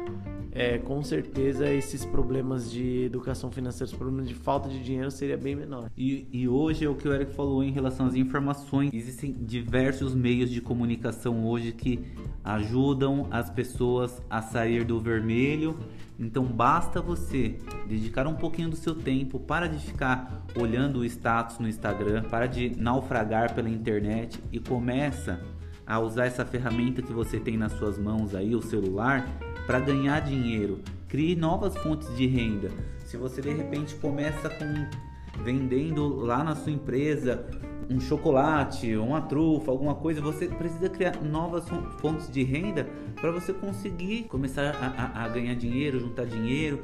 é, 0.53 0.79
com 0.79 1.03
certeza 1.03 1.69
esses 1.69 2.05
problemas 2.05 2.71
de 2.71 3.07
educação 3.07 3.51
financeira, 3.51 3.87
os 3.87 3.97
problemas 3.97 4.29
de 4.29 4.35
falta 4.37 4.69
de 4.69 4.81
dinheiro 4.85 5.11
seria 5.11 5.37
bem 5.37 5.57
menor. 5.57 5.91
E, 5.99 6.29
e 6.31 6.47
hoje 6.47 6.85
é 6.85 6.89
o 6.89 6.95
que 6.95 7.09
o 7.09 7.13
Eric 7.13 7.33
falou 7.33 7.65
em 7.65 7.73
relação 7.73 8.07
às 8.07 8.15
informações. 8.15 8.93
Existem 8.95 9.33
diversos 9.33 10.15
meios 10.15 10.49
de 10.49 10.61
comunicação 10.61 11.45
hoje 11.45 11.73
que 11.73 11.99
ajudam 12.45 13.27
as 13.29 13.51
pessoas 13.51 14.23
a 14.31 14.41
sair 14.41 14.85
do 14.85 15.01
vermelho. 15.01 15.77
Então 16.21 16.45
basta 16.45 17.01
você 17.01 17.59
dedicar 17.89 18.29
um 18.29 18.35
pouquinho 18.37 18.69
do 18.69 18.77
seu 18.77 18.95
tempo 18.95 19.41
para 19.41 19.67
de 19.67 19.85
ficar 19.85 20.47
olhando 20.55 21.01
o 21.01 21.05
status 21.05 21.59
no 21.59 21.67
Instagram, 21.67 22.23
para 22.31 22.47
de 22.47 22.77
naufragar 22.77 23.57
pela 23.57 23.69
internet 23.69 24.39
e 24.53 24.61
começa 24.61 25.41
a 25.87 25.99
usar 25.99 26.27
essa 26.27 26.45
ferramenta 26.45 27.03
que 27.03 27.13
você 27.13 27.39
tem 27.39 27.57
nas 27.57 27.73
suas 27.73 27.99
mãos 27.99 28.35
aí, 28.35 28.55
o 28.55 28.63
celular, 28.63 29.27
para 29.67 29.81
ganhar 29.81 30.21
dinheiro. 30.21 30.81
Crie 31.09 31.37
novas 31.37 31.77
fontes 31.77 32.15
de 32.17 32.27
renda. 32.27 32.71
Se 33.05 33.17
você 33.17 33.43
de 33.43 33.53
repente 33.53 33.95
começa 33.97 34.49
com 34.49 35.43
vendendo 35.43 36.17
lá 36.17 36.45
na 36.45 36.55
sua 36.55 36.73
empresa 36.73 37.45
um 37.91 38.01
chocolate, 38.01 38.97
uma 38.97 39.21
trufa, 39.21 39.71
alguma 39.71 39.95
coisa, 39.95 40.21
você 40.21 40.47
precisa 40.49 40.89
criar 40.89 41.23
novas 41.23 41.65
fontes 41.99 42.31
de 42.31 42.43
renda 42.43 42.89
para 43.21 43.31
você 43.31 43.53
conseguir 43.53 44.25
começar 44.25 44.75
a, 44.75 45.21
a, 45.21 45.25
a, 45.25 45.29
ganhar 45.29 45.55
dinheiro, 45.55 46.01
juntar 46.01 46.25
dinheiro. 46.25 46.83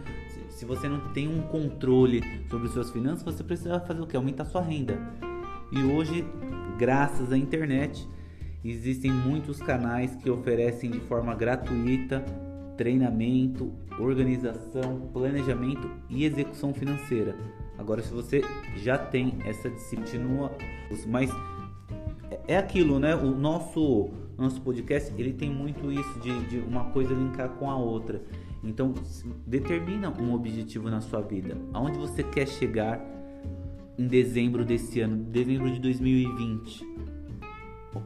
Se, 0.50 0.64
você 0.64 0.88
não 0.88 1.12
tem 1.12 1.28
um 1.28 1.42
controle 1.42 2.22
sobre 2.50 2.68
seus 2.68 2.90
finanças, 2.90 3.22
você 3.22 3.44
precisa 3.44 3.80
fazer 3.80 4.00
o 4.00 4.06
que? 4.06 4.16
Aumentar 4.16 4.44
sua 4.44 4.61
renda. 4.61 4.98
E 5.70 5.82
hoje, 5.82 6.24
graças 6.76 7.32
à 7.32 7.38
internet, 7.38 8.08
Existem 8.64 9.11
muitos 9.11 9.61
canais 9.61 10.14
que 10.16 10.29
oferecem 10.29 10.90
de 10.90 11.01
forma 11.01 11.35
gratuita 11.35 12.25
treinamento, 12.79 13.73
organização, 13.99 15.11
planejamento 15.12 15.90
e 16.09 16.25
execução 16.25 16.73
financeira. 16.73 17.37
Agora, 17.77 18.01
se 18.01 18.14
você 18.14 18.40
já 18.77 18.97
tem 18.97 19.37
essa 19.44 19.68
disciplina, 19.68 20.51
mas 21.07 21.31
é 22.47 22.57
aquilo, 22.57 22.99
né? 22.99 23.14
O 23.16 23.33
nosso 23.33 24.11
nosso 24.38 24.61
podcast 24.61 25.12
ele 25.18 25.33
tem 25.33 25.51
muito 25.51 25.90
isso 25.90 26.21
de, 26.21 26.47
de 26.47 26.59
uma 26.59 26.85
coisa 26.90 27.12
linkar 27.12 27.49
com 27.51 27.68
a 27.68 27.77
outra. 27.77 28.23
Então, 28.62 28.94
determina 29.44 30.11
um 30.11 30.33
objetivo 30.33 30.88
na 30.88 31.01
sua 31.01 31.21
vida. 31.21 31.57
Aonde 31.73 31.99
você 31.99 32.23
quer 32.23 32.47
chegar 32.47 33.05
em 33.99 34.07
dezembro 34.07 34.64
desse 34.64 35.01
ano, 35.01 35.25
dezembro 35.25 35.71
de 35.73 35.81
2020? 35.81 36.87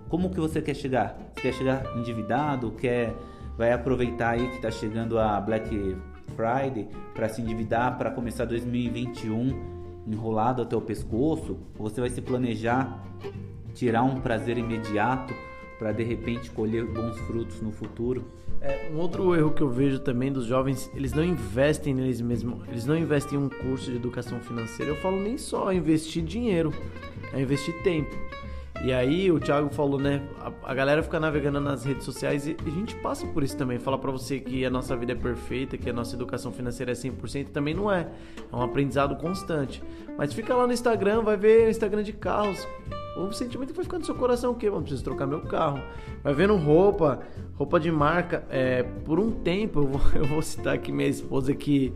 Como 0.09 0.31
que 0.31 0.40
você 0.40 0.61
quer 0.61 0.74
chegar? 0.74 1.16
Você 1.35 1.42
quer 1.42 1.52
chegar 1.52 1.96
endividado? 1.96 2.70
Quer 2.72 3.14
vai 3.57 3.72
aproveitar 3.72 4.31
aí 4.31 4.48
que 4.48 4.57
está 4.57 4.70
chegando 4.70 5.18
a 5.18 5.40
Black 5.40 5.96
Friday 6.35 6.88
para 7.14 7.28
se 7.28 7.42
endividar 7.42 7.98
para 7.98 8.11
começar 8.11 8.44
2021 8.44 10.05
enrolado 10.07 10.62
até 10.62 10.76
o 10.76 10.81
pescoço? 10.81 11.59
Ou 11.78 11.88
você 11.88 12.00
vai 12.00 12.11
se 12.11 12.20
planejar 12.20 13.02
tirar 13.74 14.02
um 14.02 14.20
prazer 14.20 14.59
imediato 14.59 15.35
para 15.78 15.92
de 15.92 16.05
repente 16.05 16.50
colher 16.50 16.85
bons 16.87 17.18
frutos 17.20 17.61
no 17.61 17.72
futuro? 17.72 18.24
É, 18.61 18.90
um 18.94 18.98
outro 18.98 19.35
erro 19.35 19.50
que 19.50 19.61
eu 19.61 19.68
vejo 19.68 19.98
também 19.98 20.33
dos 20.33 20.46
jovens, 20.46 20.88
eles 20.94 21.12
não 21.12 21.24
investem 21.24 21.92
neles 21.92 22.20
mesmos, 22.20 22.68
eles 22.68 22.87
não 22.87 22.96
investem 22.96 23.37
em 23.37 23.42
um 23.42 23.48
curso 23.48 23.90
de 23.90 23.96
educação 23.96 24.38
financeira. 24.38 24.92
Eu 24.92 24.96
falo 24.96 25.20
nem 25.20 25.37
só 25.37 25.72
investir 25.72 26.22
dinheiro, 26.22 26.72
é 27.33 27.40
investir 27.40 27.74
tempo. 27.83 28.14
E 28.85 28.92
aí 28.92 29.31
o 29.31 29.38
Thiago 29.38 29.71
falou, 29.71 30.01
né? 30.01 30.21
A, 30.40 30.73
a, 30.73 30.75
galera 30.75 31.05
fica 31.05 31.21
navegando 31.21 31.61
nas 31.61 31.85
redes 31.85 32.05
sociais 32.05 32.49
e 32.49 32.57
a 32.66 32.71
gente 32.71 32.97
passa 32.97 33.25
por 33.29 33.45
isso 33.45 33.57
também. 33.57 33.79
Falar 33.79 33.99
para 33.99 34.11
você 34.11 34.40
que 34.40 34.64
a 34.64 34.71
nossa 34.71 34.97
vida 34.97 35.12
é 35.12 35.14
perfeita, 35.14 35.79
que 35.79 35.88
a 35.88 35.92
nossa 35.92 36.16
educação 36.16 36.51
financeira 36.51 36.90
é 36.90 36.95
100%, 36.95 37.51
também 37.51 37.75
não 37.75 37.90
é. 37.92 38.09
É 38.53 38.57
um 38.57 38.61
aprendizado 38.61 39.14
constante. 39.16 39.81
Mas 40.18 40.33
fica 40.33 40.53
lá 40.57 40.66
no 40.66 40.73
Instagram, 40.73 41.23
vai 41.23 41.37
ver 41.37 41.71
Instagram 41.71 42.03
de 42.03 42.12
carros. 42.12 42.66
O 43.16 43.31
sentimento 43.31 43.68
que 43.68 43.77
vai 43.77 43.85
ficar 43.85 43.99
no 44.01 44.05
seu 44.05 44.16
coração 44.16 44.51
o 44.51 44.55
quê? 44.57 44.68
Mano, 44.68 44.83
preciso 44.83 45.05
trocar 45.05 45.27
meu 45.27 45.42
carro. 45.42 45.81
Vai 46.25 46.35
vendo 46.35 46.57
roupa, 46.57 47.21
roupa 47.55 47.79
de 47.79 47.92
marca. 47.92 48.45
É, 48.51 48.83
por 48.83 49.21
um 49.21 49.31
tempo, 49.31 49.79
eu 49.81 49.87
vou, 49.87 50.01
eu 50.21 50.25
vou 50.25 50.42
citar 50.42 50.75
aqui 50.75 50.90
minha 50.90 51.09
esposa 51.09 51.55
que... 51.55 51.92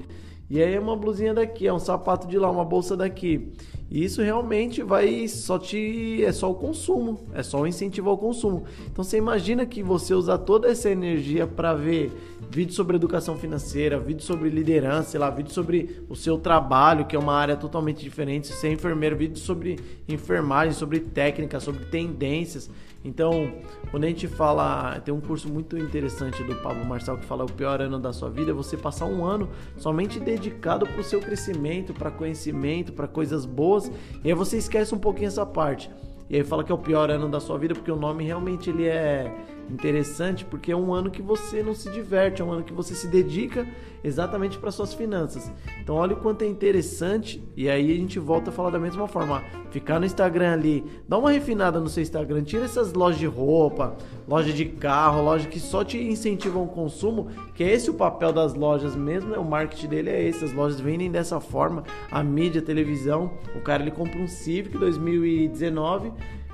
E 0.49 0.63
aí 0.63 0.75
é 0.75 0.81
uma 0.81 0.97
blusinha 0.97 1.35
daqui, 1.35 1.67
é 1.67 1.73
um 1.73 1.79
sapato 1.79 2.29
de 2.29 2.39
lá, 2.39 2.49
uma 2.51 2.65
bolsa 2.65 2.97
daqui. 2.97 3.53
E 3.91 4.05
isso 4.05 4.21
realmente 4.23 4.83
vai 4.83 5.27
só 5.29 5.59
te. 5.59 6.25
É 6.25 6.33
só 6.33 6.51
o 6.51 6.55
consumo, 6.55 7.21
é 7.33 7.43
só 7.43 7.61
o 7.61 7.67
incentivo 7.67 8.11
ao 8.11 8.19
consumo. 8.19 8.65
Então 8.91 9.05
você 9.05 9.17
imagina 9.17 9.65
que 9.65 9.83
você 9.83 10.15
usar 10.15 10.39
toda 10.39 10.69
essa 10.69 10.91
energia 10.91 11.47
para 11.47 11.75
ver 11.75 12.13
vídeo 12.51 12.75
sobre 12.75 12.97
educação 12.97 13.37
financeira, 13.37 13.99
vídeo 13.99 14.23
sobre 14.23 14.49
liderança, 14.49 15.11
sei 15.11 15.21
lá, 15.21 15.31
vídeo 15.31 15.53
sobre 15.53 16.03
o 16.09 16.17
seu 16.17 16.39
trabalho, 16.39 17.07
que 17.07 17.15
é 17.15 17.19
uma 17.19 17.35
área 17.35 17.57
totalmente 17.57 18.03
diferente, 18.03 18.49
ser 18.49 18.73
enfermeiro, 18.73 19.17
vídeo 19.17 19.39
sobre 19.39 19.79
enfermagem, 20.09 20.73
sobre 20.73 21.01
técnica, 21.01 21.61
sobre 21.61 21.85
tendências. 21.87 22.71
Então, 23.07 23.53
quando 23.93 24.03
a 24.03 24.09
gente 24.09 24.27
fala, 24.27 24.99
tem 24.99 25.15
um 25.15 25.21
curso 25.21 25.49
muito 25.49 25.79
interessante 25.79 26.43
do 26.43 26.57
Pablo 26.57 26.85
Marçal 26.85 27.17
que 27.17 27.25
fala 27.25 27.45
o 27.45 27.51
pior 27.51 27.81
ano 27.81 28.01
da 28.01 28.13
sua 28.13 28.29
vida 28.29 28.51
é 28.51 28.55
você 28.55 28.77
passar 28.77 29.07
um 29.07 29.25
ano 29.25 29.49
somente 29.77 30.19
dedicado 30.19 30.85
para 30.85 31.01
o 31.01 31.05
seu 31.05 31.21
crescimento, 31.21 31.95
para 31.95 32.11
conhecimento, 32.11 32.93
para 32.93 33.07
coisas 33.07 33.47
boas, 33.47 33.93
e 34.25 34.29
aí 34.29 34.35
você 34.35 34.57
esquece 34.59 34.93
um 34.93 34.99
pouquinho 34.99 35.29
essa 35.29 35.47
parte. 35.47 35.89
E 36.29 36.35
aí 36.35 36.43
fala 36.43 36.65
que 36.65 36.73
é 36.73 36.75
o 36.75 36.79
pior 36.79 37.09
ano 37.09 37.29
da 37.29 37.39
sua 37.39 37.57
vida 37.57 37.77
porque 37.77 37.93
o 37.93 37.97
nome 37.97 38.25
realmente 38.25 38.71
ele 38.71 38.87
é 38.87 39.33
interessante 39.71 40.45
porque 40.45 40.73
é 40.73 40.77
um 40.77 40.93
ano 40.93 41.11
que 41.11 41.23
você 41.23 41.63
não 41.63 41.75
se 41.75 41.91
diverte, 41.91 42.43
é 42.43 42.45
um 42.45 42.53
ano 42.53 42.65
que 42.65 42.73
você 42.73 42.95
se 42.95 43.07
dedica 43.09 43.67
exatamente 44.03 44.59
para 44.59 44.71
suas 44.71 44.95
finanças. 44.95 45.51
Então 45.81 45.97
olha 45.97 46.15
o 46.15 46.21
quanto 46.21 46.43
é 46.43 46.47
interessante 46.47 47.43
e 47.57 47.69
aí 47.69 47.93
a 47.93 47.97
gente 47.97 48.19
volta 48.19 48.51
a 48.51 48.53
falar 48.53 48.71
da 48.71 48.79
mesma 48.79 49.09
forma, 49.09 49.43
ficar 49.71 49.99
no 49.99 50.07
Instagram 50.07 50.53
ali, 50.53 50.85
dá 51.09 51.19
uma 51.19 51.31
refinada 51.31 51.81
no 51.81 51.89
seu 51.89 52.03
Instagram, 52.03 52.43
tira 52.43 52.65
essas 52.65 52.93
lojas 52.93 53.19
de 53.19 53.27
roupa, 53.27 53.97
loja 54.29 54.53
de 54.53 54.65
carro, 54.65 55.23
loja 55.23 55.49
que 55.49 55.59
só 55.59 55.83
te 55.83 55.99
incentivam 55.99 56.65
o 56.65 56.69
consumo, 56.69 57.29
que 57.55 57.65
é 57.65 57.73
esse 57.73 57.91
o 57.91 57.95
papel 57.95 58.33
das 58.33 58.55
lojas 58.55 58.95
mesmo, 58.95 59.31
né? 59.31 59.39
o 59.39 59.45
marketing 59.45 59.89
dele 59.89 60.11
é 60.11 60.23
esse, 60.23 60.45
as 60.45 60.53
lojas 60.53 60.81
vendem 60.81 61.11
dessa 61.11 61.41
forma, 61.41 61.83
a 62.11 62.23
mídia, 62.23 62.61
a 62.61 62.65
televisão, 62.65 63.33
o 63.55 63.61
cara 63.61 63.83
ele 63.83 63.91
compra 63.91 64.21
um 64.21 64.29
Civic 64.29 64.79
2019 64.79 66.13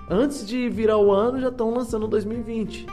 antes 0.08 0.46
de 0.46 0.68
virar 0.68 0.98
o 0.98 1.12
ano 1.12 1.40
já 1.40 1.48
estão 1.48 1.72
lançando 1.72 2.06
2020. 2.06 2.86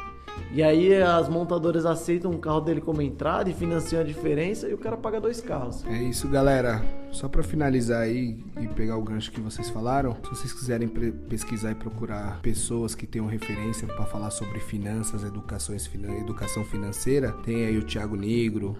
E 0.51 0.63
aí 0.63 0.95
as 1.01 1.29
montadoras 1.29 1.85
aceitam 1.85 2.31
o 2.31 2.37
carro 2.39 2.61
dele 2.61 2.81
como 2.81 3.01
entrada 3.01 3.49
e 3.49 3.53
financiam 3.53 4.01
a 4.01 4.03
diferença 4.03 4.67
e 4.67 4.73
o 4.73 4.77
cara 4.77 4.97
paga 4.97 5.21
dois 5.21 5.39
carros. 5.41 5.85
É 5.85 6.01
isso, 6.03 6.27
galera. 6.27 6.83
Só 7.11 7.27
para 7.27 7.43
finalizar 7.43 8.01
aí 8.01 8.37
e 8.59 8.67
pegar 8.67 8.97
o 8.97 9.01
gancho 9.01 9.31
que 9.31 9.41
vocês 9.41 9.69
falaram, 9.69 10.15
se 10.23 10.29
vocês 10.29 10.53
quiserem 10.53 10.87
pesquisar 10.87 11.71
e 11.71 11.75
procurar 11.75 12.39
pessoas 12.41 12.95
que 12.95 13.07
tenham 13.07 13.27
referência 13.27 13.87
para 13.87 14.05
falar 14.05 14.31
sobre 14.31 14.59
finanças, 14.59 15.23
educações, 15.23 15.89
educação 16.19 16.63
financeira, 16.63 17.31
tem 17.43 17.65
aí 17.65 17.77
o 17.77 17.83
Thiago 17.83 18.15
Negro, 18.15 18.77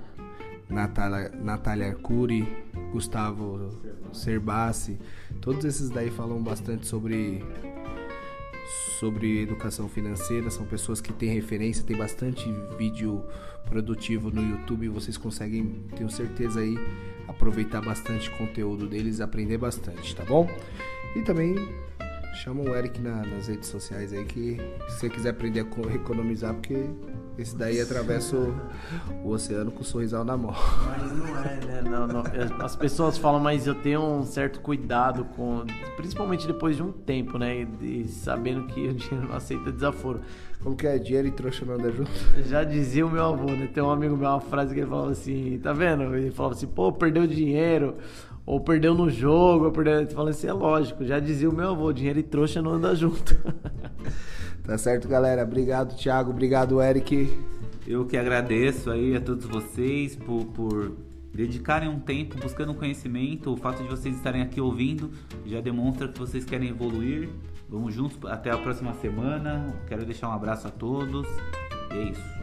Natália, 0.69 1.31
Natália 1.41 1.87
Arcuri, 1.87 2.47
Gustavo 2.91 3.69
Cerbassi. 4.13 4.99
Todos 5.41 5.65
esses 5.65 5.89
daí 5.89 6.11
falam 6.11 6.41
bastante 6.43 6.85
sobre 6.85 7.43
sobre 8.99 9.41
educação 9.41 9.89
financeira, 9.89 10.49
são 10.49 10.65
pessoas 10.65 11.01
que 11.01 11.11
têm 11.11 11.33
referência, 11.33 11.83
tem 11.83 11.97
bastante 11.97 12.51
vídeo 12.77 13.23
produtivo 13.65 14.29
no 14.29 14.41
YouTube, 14.41 14.87
vocês 14.89 15.17
conseguem, 15.17 15.83
tenho 15.95 16.09
certeza 16.09 16.59
aí, 16.59 16.75
aproveitar 17.27 17.81
bastante 17.81 18.29
conteúdo 18.31 18.87
deles, 18.87 19.21
aprender 19.21 19.57
bastante, 19.57 20.15
tá 20.15 20.23
bom? 20.23 20.49
E 21.15 21.21
também 21.21 21.55
chama 22.43 22.61
o 22.61 22.75
Eric 22.75 23.01
na, 23.01 23.25
nas 23.25 23.47
redes 23.47 23.69
sociais 23.69 24.13
aí 24.13 24.23
que 24.25 24.57
se 24.87 24.99
você 24.99 25.09
quiser 25.09 25.29
aprender 25.29 25.61
a 25.61 25.95
economizar, 25.95 26.53
porque 26.53 26.85
esse 27.41 27.55
daí 27.55 27.79
atravessa 27.79 28.35
o, 28.35 28.55
o 29.23 29.29
oceano 29.29 29.71
com 29.71 29.81
o 29.81 29.83
sorrisal 29.83 30.23
na 30.23 30.35
mão. 30.35 30.53
Mas 30.85 31.11
não 31.11 31.27
é, 31.37 31.59
né? 31.65 31.81
Não, 31.81 32.07
não. 32.07 32.23
As 32.63 32.75
pessoas 32.75 33.17
falam, 33.17 33.39
mas 33.39 33.67
eu 33.67 33.75
tenho 33.75 34.01
um 34.01 34.23
certo 34.23 34.59
cuidado 34.59 35.25
com. 35.35 35.63
Principalmente 35.95 36.45
depois 36.45 36.75
de 36.75 36.83
um 36.83 36.91
tempo, 36.91 37.37
né? 37.37 37.67
E 37.81 38.07
sabendo 38.07 38.67
que 38.67 38.87
o 38.87 38.93
dinheiro 38.93 39.27
não 39.27 39.35
aceita 39.35 39.71
desaforo. 39.71 40.21
Como 40.61 40.75
que 40.75 40.85
é? 40.85 40.97
Dinheiro 40.97 41.27
e 41.27 41.31
trouxa 41.31 41.65
não 41.65 41.75
anda 41.75 41.89
junto? 41.91 42.11
Já 42.45 42.63
dizia 42.65 43.05
o 43.05 43.09
meu 43.09 43.23
avô, 43.23 43.51
né? 43.51 43.69
Tem 43.73 43.81
um 43.81 43.89
amigo 43.89 44.17
meu, 44.17 44.29
uma 44.29 44.41
frase 44.41 44.73
que 44.73 44.81
ele 44.81 44.89
falava 44.89 45.11
assim, 45.11 45.57
tá 45.63 45.71
vendo? 45.71 46.15
Ele 46.15 46.31
falava 46.31 46.53
assim, 46.53 46.67
pô, 46.67 46.91
perdeu 46.91 47.25
dinheiro 47.25 47.95
ou 48.49 48.59
perdeu 48.59 48.95
no 48.95 49.11
jogo, 49.11 49.65
ou 49.65 49.71
perdeu. 49.71 50.07
Falando 50.09 50.31
assim, 50.31 50.47
é 50.47 50.53
lógico, 50.53 51.05
já 51.05 51.19
dizia 51.19 51.47
o 51.47 51.53
meu 51.53 51.69
avô, 51.69 51.93
dinheiro 51.93 52.17
e 52.17 52.23
trouxa 52.23 52.61
não 52.61 52.73
anda 52.73 52.95
junto. 52.95 53.37
Tá 54.61 54.77
certo, 54.77 55.07
galera? 55.07 55.41
Obrigado, 55.41 55.95
Thiago. 55.95 56.29
Obrigado, 56.29 56.79
Eric. 56.79 57.35
Eu 57.87 58.05
que 58.05 58.15
agradeço 58.15 58.91
aí 58.91 59.15
a 59.15 59.19
todos 59.19 59.45
vocês 59.45 60.15
por, 60.15 60.45
por 60.45 60.95
dedicarem 61.33 61.89
um 61.89 61.99
tempo 61.99 62.37
buscando 62.39 62.75
conhecimento. 62.75 63.51
O 63.51 63.57
fato 63.57 63.81
de 63.81 63.89
vocês 63.89 64.15
estarem 64.15 64.43
aqui 64.43 64.61
ouvindo 64.61 65.09
já 65.43 65.59
demonstra 65.59 66.07
que 66.07 66.19
vocês 66.19 66.45
querem 66.45 66.69
evoluir. 66.69 67.29
Vamos 67.67 67.95
juntos 67.95 68.19
até 68.25 68.51
a 68.51 68.59
próxima 68.59 68.93
semana. 68.93 69.73
Quero 69.87 70.05
deixar 70.05 70.29
um 70.29 70.33
abraço 70.33 70.67
a 70.67 70.71
todos. 70.71 71.27
E 71.91 71.97
é 71.97 72.03
isso. 72.03 72.38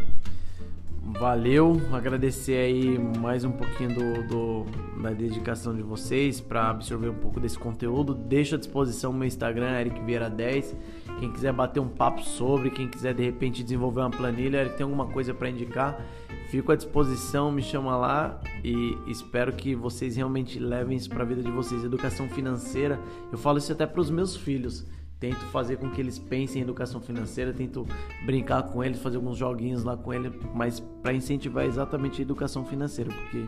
Valeu, 1.08 1.80
agradecer 1.92 2.58
aí 2.58 2.98
mais 2.98 3.44
um 3.44 3.52
pouquinho 3.52 3.94
do, 3.94 4.28
do 4.28 4.66
da 5.00 5.10
dedicação 5.10 5.74
de 5.74 5.80
vocês 5.80 6.40
para 6.40 6.68
absorver 6.68 7.08
um 7.08 7.14
pouco 7.14 7.38
desse 7.38 7.56
conteúdo. 7.56 8.12
Deixo 8.12 8.56
à 8.56 8.58
disposição 8.58 9.12
o 9.12 9.14
meu 9.14 9.26
Instagram, 9.26 9.78
Eric 9.78 10.00
Vieira 10.00 10.28
10. 10.28 10.76
Quem 11.20 11.32
quiser 11.32 11.52
bater 11.52 11.78
um 11.80 11.88
papo 11.88 12.22
sobre, 12.22 12.70
quem 12.70 12.88
quiser 12.88 13.14
de 13.14 13.22
repente 13.22 13.62
desenvolver 13.62 14.00
uma 14.00 14.10
planilha, 14.10 14.58
Eric 14.58 14.76
tem 14.76 14.84
alguma 14.84 15.06
coisa 15.06 15.32
para 15.32 15.48
indicar, 15.48 16.04
fico 16.50 16.72
à 16.72 16.76
disposição, 16.76 17.52
me 17.52 17.62
chama 17.62 17.96
lá 17.96 18.40
e 18.64 18.98
espero 19.06 19.52
que 19.52 19.74
vocês 19.74 20.16
realmente 20.16 20.58
levem 20.58 20.96
isso 20.96 21.08
para 21.08 21.22
a 21.22 21.26
vida 21.26 21.42
de 21.42 21.50
vocês. 21.50 21.84
Educação 21.84 22.28
financeira, 22.28 22.98
eu 23.30 23.38
falo 23.38 23.58
isso 23.58 23.72
até 23.72 23.86
para 23.86 24.00
os 24.00 24.10
meus 24.10 24.36
filhos 24.36 24.84
tento 25.18 25.40
fazer 25.46 25.76
com 25.76 25.90
que 25.90 26.00
eles 26.00 26.18
pensem 26.18 26.60
em 26.60 26.62
educação 26.62 27.00
financeira, 27.00 27.52
tento 27.52 27.86
brincar 28.24 28.62
com 28.64 28.82
eles, 28.84 29.00
fazer 29.00 29.16
alguns 29.16 29.38
joguinhos 29.38 29.82
lá 29.82 29.96
com 29.96 30.12
eles, 30.12 30.32
mas 30.54 30.80
para 31.02 31.12
incentivar 31.12 31.64
exatamente 31.64 32.20
a 32.20 32.22
educação 32.22 32.64
financeira, 32.64 33.10
porque 33.10 33.44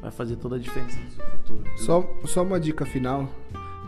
vai 0.00 0.10
fazer 0.10 0.36
toda 0.36 0.56
a 0.56 0.58
diferença 0.58 0.98
no 0.98 1.10
seu 1.10 1.24
futuro. 1.30 1.64
Só, 1.76 2.16
só 2.24 2.42
uma 2.42 2.60
dica 2.60 2.86
final: 2.86 3.28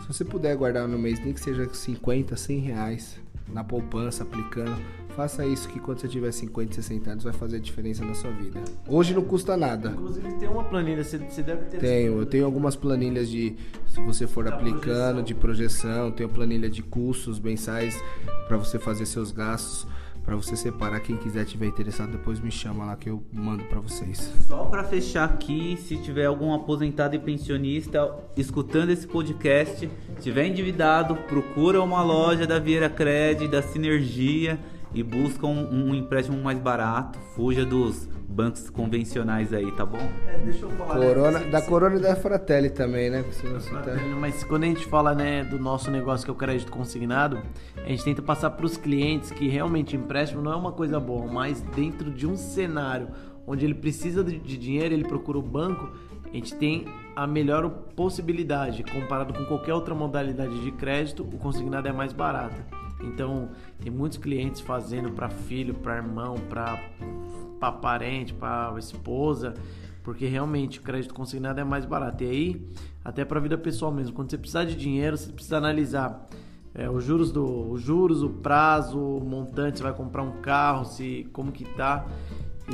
se 0.00 0.08
você 0.08 0.24
puder 0.24 0.56
guardar 0.56 0.88
no 0.88 0.98
mês, 0.98 1.20
nem 1.20 1.32
que 1.32 1.40
seja 1.40 1.68
50, 1.72 2.36
100 2.36 2.58
reais 2.58 3.20
na 3.52 3.64
poupança, 3.64 4.22
aplicando 4.22 4.76
Faça 5.16 5.44
isso 5.44 5.68
que 5.68 5.80
quando 5.80 6.00
você 6.00 6.08
tiver 6.08 6.30
50, 6.30 6.74
60 6.74 7.10
anos 7.10 7.24
vai 7.24 7.32
fazer 7.32 7.58
diferença 7.60 8.04
na 8.04 8.14
sua 8.14 8.30
vida. 8.30 8.60
Hoje 8.86 9.12
não 9.12 9.22
custa 9.22 9.56
nada. 9.56 9.90
Inclusive 9.90 10.32
tem 10.34 10.48
uma 10.48 10.64
planilha, 10.64 11.02
você, 11.02 11.18
deve 11.18 11.64
ter. 11.66 11.78
Tenho, 11.78 12.20
eu 12.20 12.26
tenho 12.26 12.44
algumas 12.44 12.76
planilhas 12.76 13.28
de 13.28 13.56
se 13.86 14.00
você 14.00 14.26
for 14.26 14.44
da 14.44 14.54
aplicando 14.54 14.82
projeção. 14.86 15.22
de 15.22 15.34
projeção, 15.34 16.10
tenho 16.12 16.28
planilha 16.28 16.70
de 16.70 16.82
custos 16.82 17.40
mensais 17.40 18.00
para 18.46 18.56
você 18.56 18.78
fazer 18.78 19.04
seus 19.04 19.32
gastos 19.32 19.86
para 20.24 20.36
você 20.36 20.56
separar 20.56 21.00
quem 21.00 21.16
quiser 21.16 21.44
tiver 21.44 21.66
interessado 21.66 22.12
depois 22.12 22.40
me 22.40 22.50
chama 22.50 22.84
lá 22.84 22.96
que 22.96 23.08
eu 23.08 23.22
mando 23.32 23.64
para 23.64 23.80
vocês. 23.80 24.32
Só 24.46 24.64
para 24.64 24.84
fechar 24.84 25.24
aqui, 25.24 25.76
se 25.76 25.96
tiver 25.96 26.26
algum 26.26 26.54
aposentado 26.54 27.14
e 27.16 27.18
pensionista 27.18 28.14
escutando 28.36 28.90
esse 28.90 29.06
podcast, 29.06 29.90
tiver 30.20 30.46
endividado, 30.46 31.16
procura 31.28 31.82
uma 31.82 32.02
loja 32.02 32.46
da 32.46 32.58
Vieira 32.58 32.88
Cred, 32.88 33.48
da 33.48 33.62
Sinergia 33.62 34.58
e 34.92 35.02
busca 35.02 35.46
um, 35.46 35.90
um, 35.90 35.94
empréstimo 35.94 36.36
mais 36.42 36.58
barato, 36.58 37.18
fuja 37.34 37.64
dos 37.64 38.06
bancos 38.28 38.68
convencionais 38.70 39.52
aí, 39.52 39.70
tá 39.72 39.86
bom? 39.86 39.98
É, 40.26 40.38
deixa 40.38 40.64
eu 40.64 40.70
falar. 40.70 40.98
Né, 40.98 41.06
Corona, 41.06 41.38
né? 41.38 41.50
Da 41.50 41.62
Corona 41.62 41.96
e 41.96 42.00
da 42.00 42.16
Fratelli 42.16 42.70
também, 42.70 43.10
né? 43.10 43.22
Tá... 43.22 43.96
Mas 44.18 44.42
quando 44.44 44.64
a 44.64 44.66
gente 44.66 44.84
fala 44.86 45.14
né, 45.14 45.44
do 45.44 45.58
nosso 45.58 45.90
negócio 45.90 46.24
que 46.24 46.30
é 46.30 46.34
o 46.34 46.36
crédito 46.36 46.72
consignado, 46.72 47.40
a 47.76 47.88
gente 47.88 48.04
tenta 48.04 48.22
passar 48.22 48.50
para 48.50 48.66
os 48.66 48.76
clientes 48.76 49.30
que 49.30 49.48
realmente 49.48 49.96
empréstimo 49.96 50.42
não 50.42 50.52
é 50.52 50.56
uma 50.56 50.72
coisa 50.72 50.98
boa, 50.98 51.26
mas 51.26 51.60
dentro 51.60 52.10
de 52.10 52.26
um 52.26 52.36
cenário 52.36 53.08
onde 53.46 53.64
ele 53.64 53.74
precisa 53.74 54.22
de 54.22 54.56
dinheiro, 54.56 54.94
ele 54.94 55.04
procura 55.04 55.38
o 55.38 55.42
banco, 55.42 55.90
a 56.24 56.36
gente 56.36 56.54
tem 56.54 56.86
a 57.16 57.26
melhor 57.26 57.68
possibilidade. 57.96 58.84
Comparado 58.84 59.34
com 59.34 59.44
qualquer 59.44 59.74
outra 59.74 59.94
modalidade 59.94 60.60
de 60.60 60.70
crédito, 60.72 61.22
o 61.24 61.38
consignado 61.38 61.88
é 61.88 61.92
mais 61.92 62.12
barato. 62.12 62.62
Então, 63.02 63.50
tem 63.80 63.90
muitos 63.90 64.18
clientes 64.18 64.60
fazendo 64.60 65.10
para 65.10 65.28
filho, 65.28 65.74
para 65.74 65.96
irmão, 65.96 66.36
para 66.48 67.72
parente, 67.72 68.32
para 68.32 68.74
esposa, 68.78 69.54
porque 70.02 70.26
realmente 70.26 70.78
o 70.78 70.82
crédito 70.82 71.14
consignado 71.14 71.60
é 71.60 71.64
mais 71.64 71.84
barato. 71.84 72.24
E 72.24 72.28
aí, 72.28 72.66
até 73.04 73.24
para 73.24 73.38
a 73.38 73.42
vida 73.42 73.56
pessoal 73.58 73.92
mesmo, 73.92 74.14
quando 74.14 74.30
você 74.30 74.38
precisar 74.38 74.64
de 74.64 74.74
dinheiro, 74.74 75.16
você 75.16 75.32
precisa 75.32 75.56
analisar 75.58 76.28
é, 76.74 76.88
os 76.88 77.04
juros 77.04 77.32
do 77.32 77.72
os 77.72 77.82
juros, 77.82 78.22
o 78.22 78.30
prazo, 78.30 78.98
o 78.98 79.24
montante, 79.24 79.78
você 79.78 79.82
vai 79.82 79.92
comprar 79.92 80.22
um 80.22 80.40
carro, 80.40 80.84
se 80.84 81.28
como 81.32 81.50
que 81.50 81.64
tá. 81.64 82.06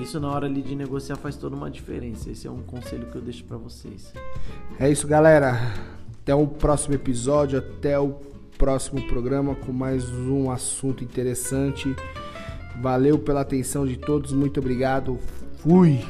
Isso 0.01 0.21
na 0.21 0.31
hora 0.31 0.47
ali 0.47 0.61
de 0.61 0.77
negociar 0.77 1.17
faz 1.17 1.37
toda 1.37 1.57
uma 1.57 1.71
diferença. 1.71 2.31
Esse 2.31 2.47
é 2.47 2.51
um 2.51 2.63
conselho 2.63 3.07
que 3.07 3.17
eu 3.17 3.23
deixo 3.23 3.45
para 3.45 3.57
vocês. 3.57 4.13
É 4.79 4.91
isso, 4.91 5.07
galera. 5.07 5.73
Até 6.21 6.35
o 6.35 6.47
próximo 6.47 6.95
episódio, 6.95 7.59
até 7.59 7.99
o 7.99 8.11
próximo 8.57 9.07
programa 9.07 9.55
com 9.55 9.73
mais 9.73 10.11
um 10.11 10.51
assunto 10.51 11.05
interessante. 11.05 11.95
Valeu 12.81 13.19
pela 13.19 13.41
atenção 13.43 13.87
de 13.87 13.97
todos, 13.97 14.33
muito 14.33 14.61
obrigado. 14.61 15.19
Fui! 15.59 16.01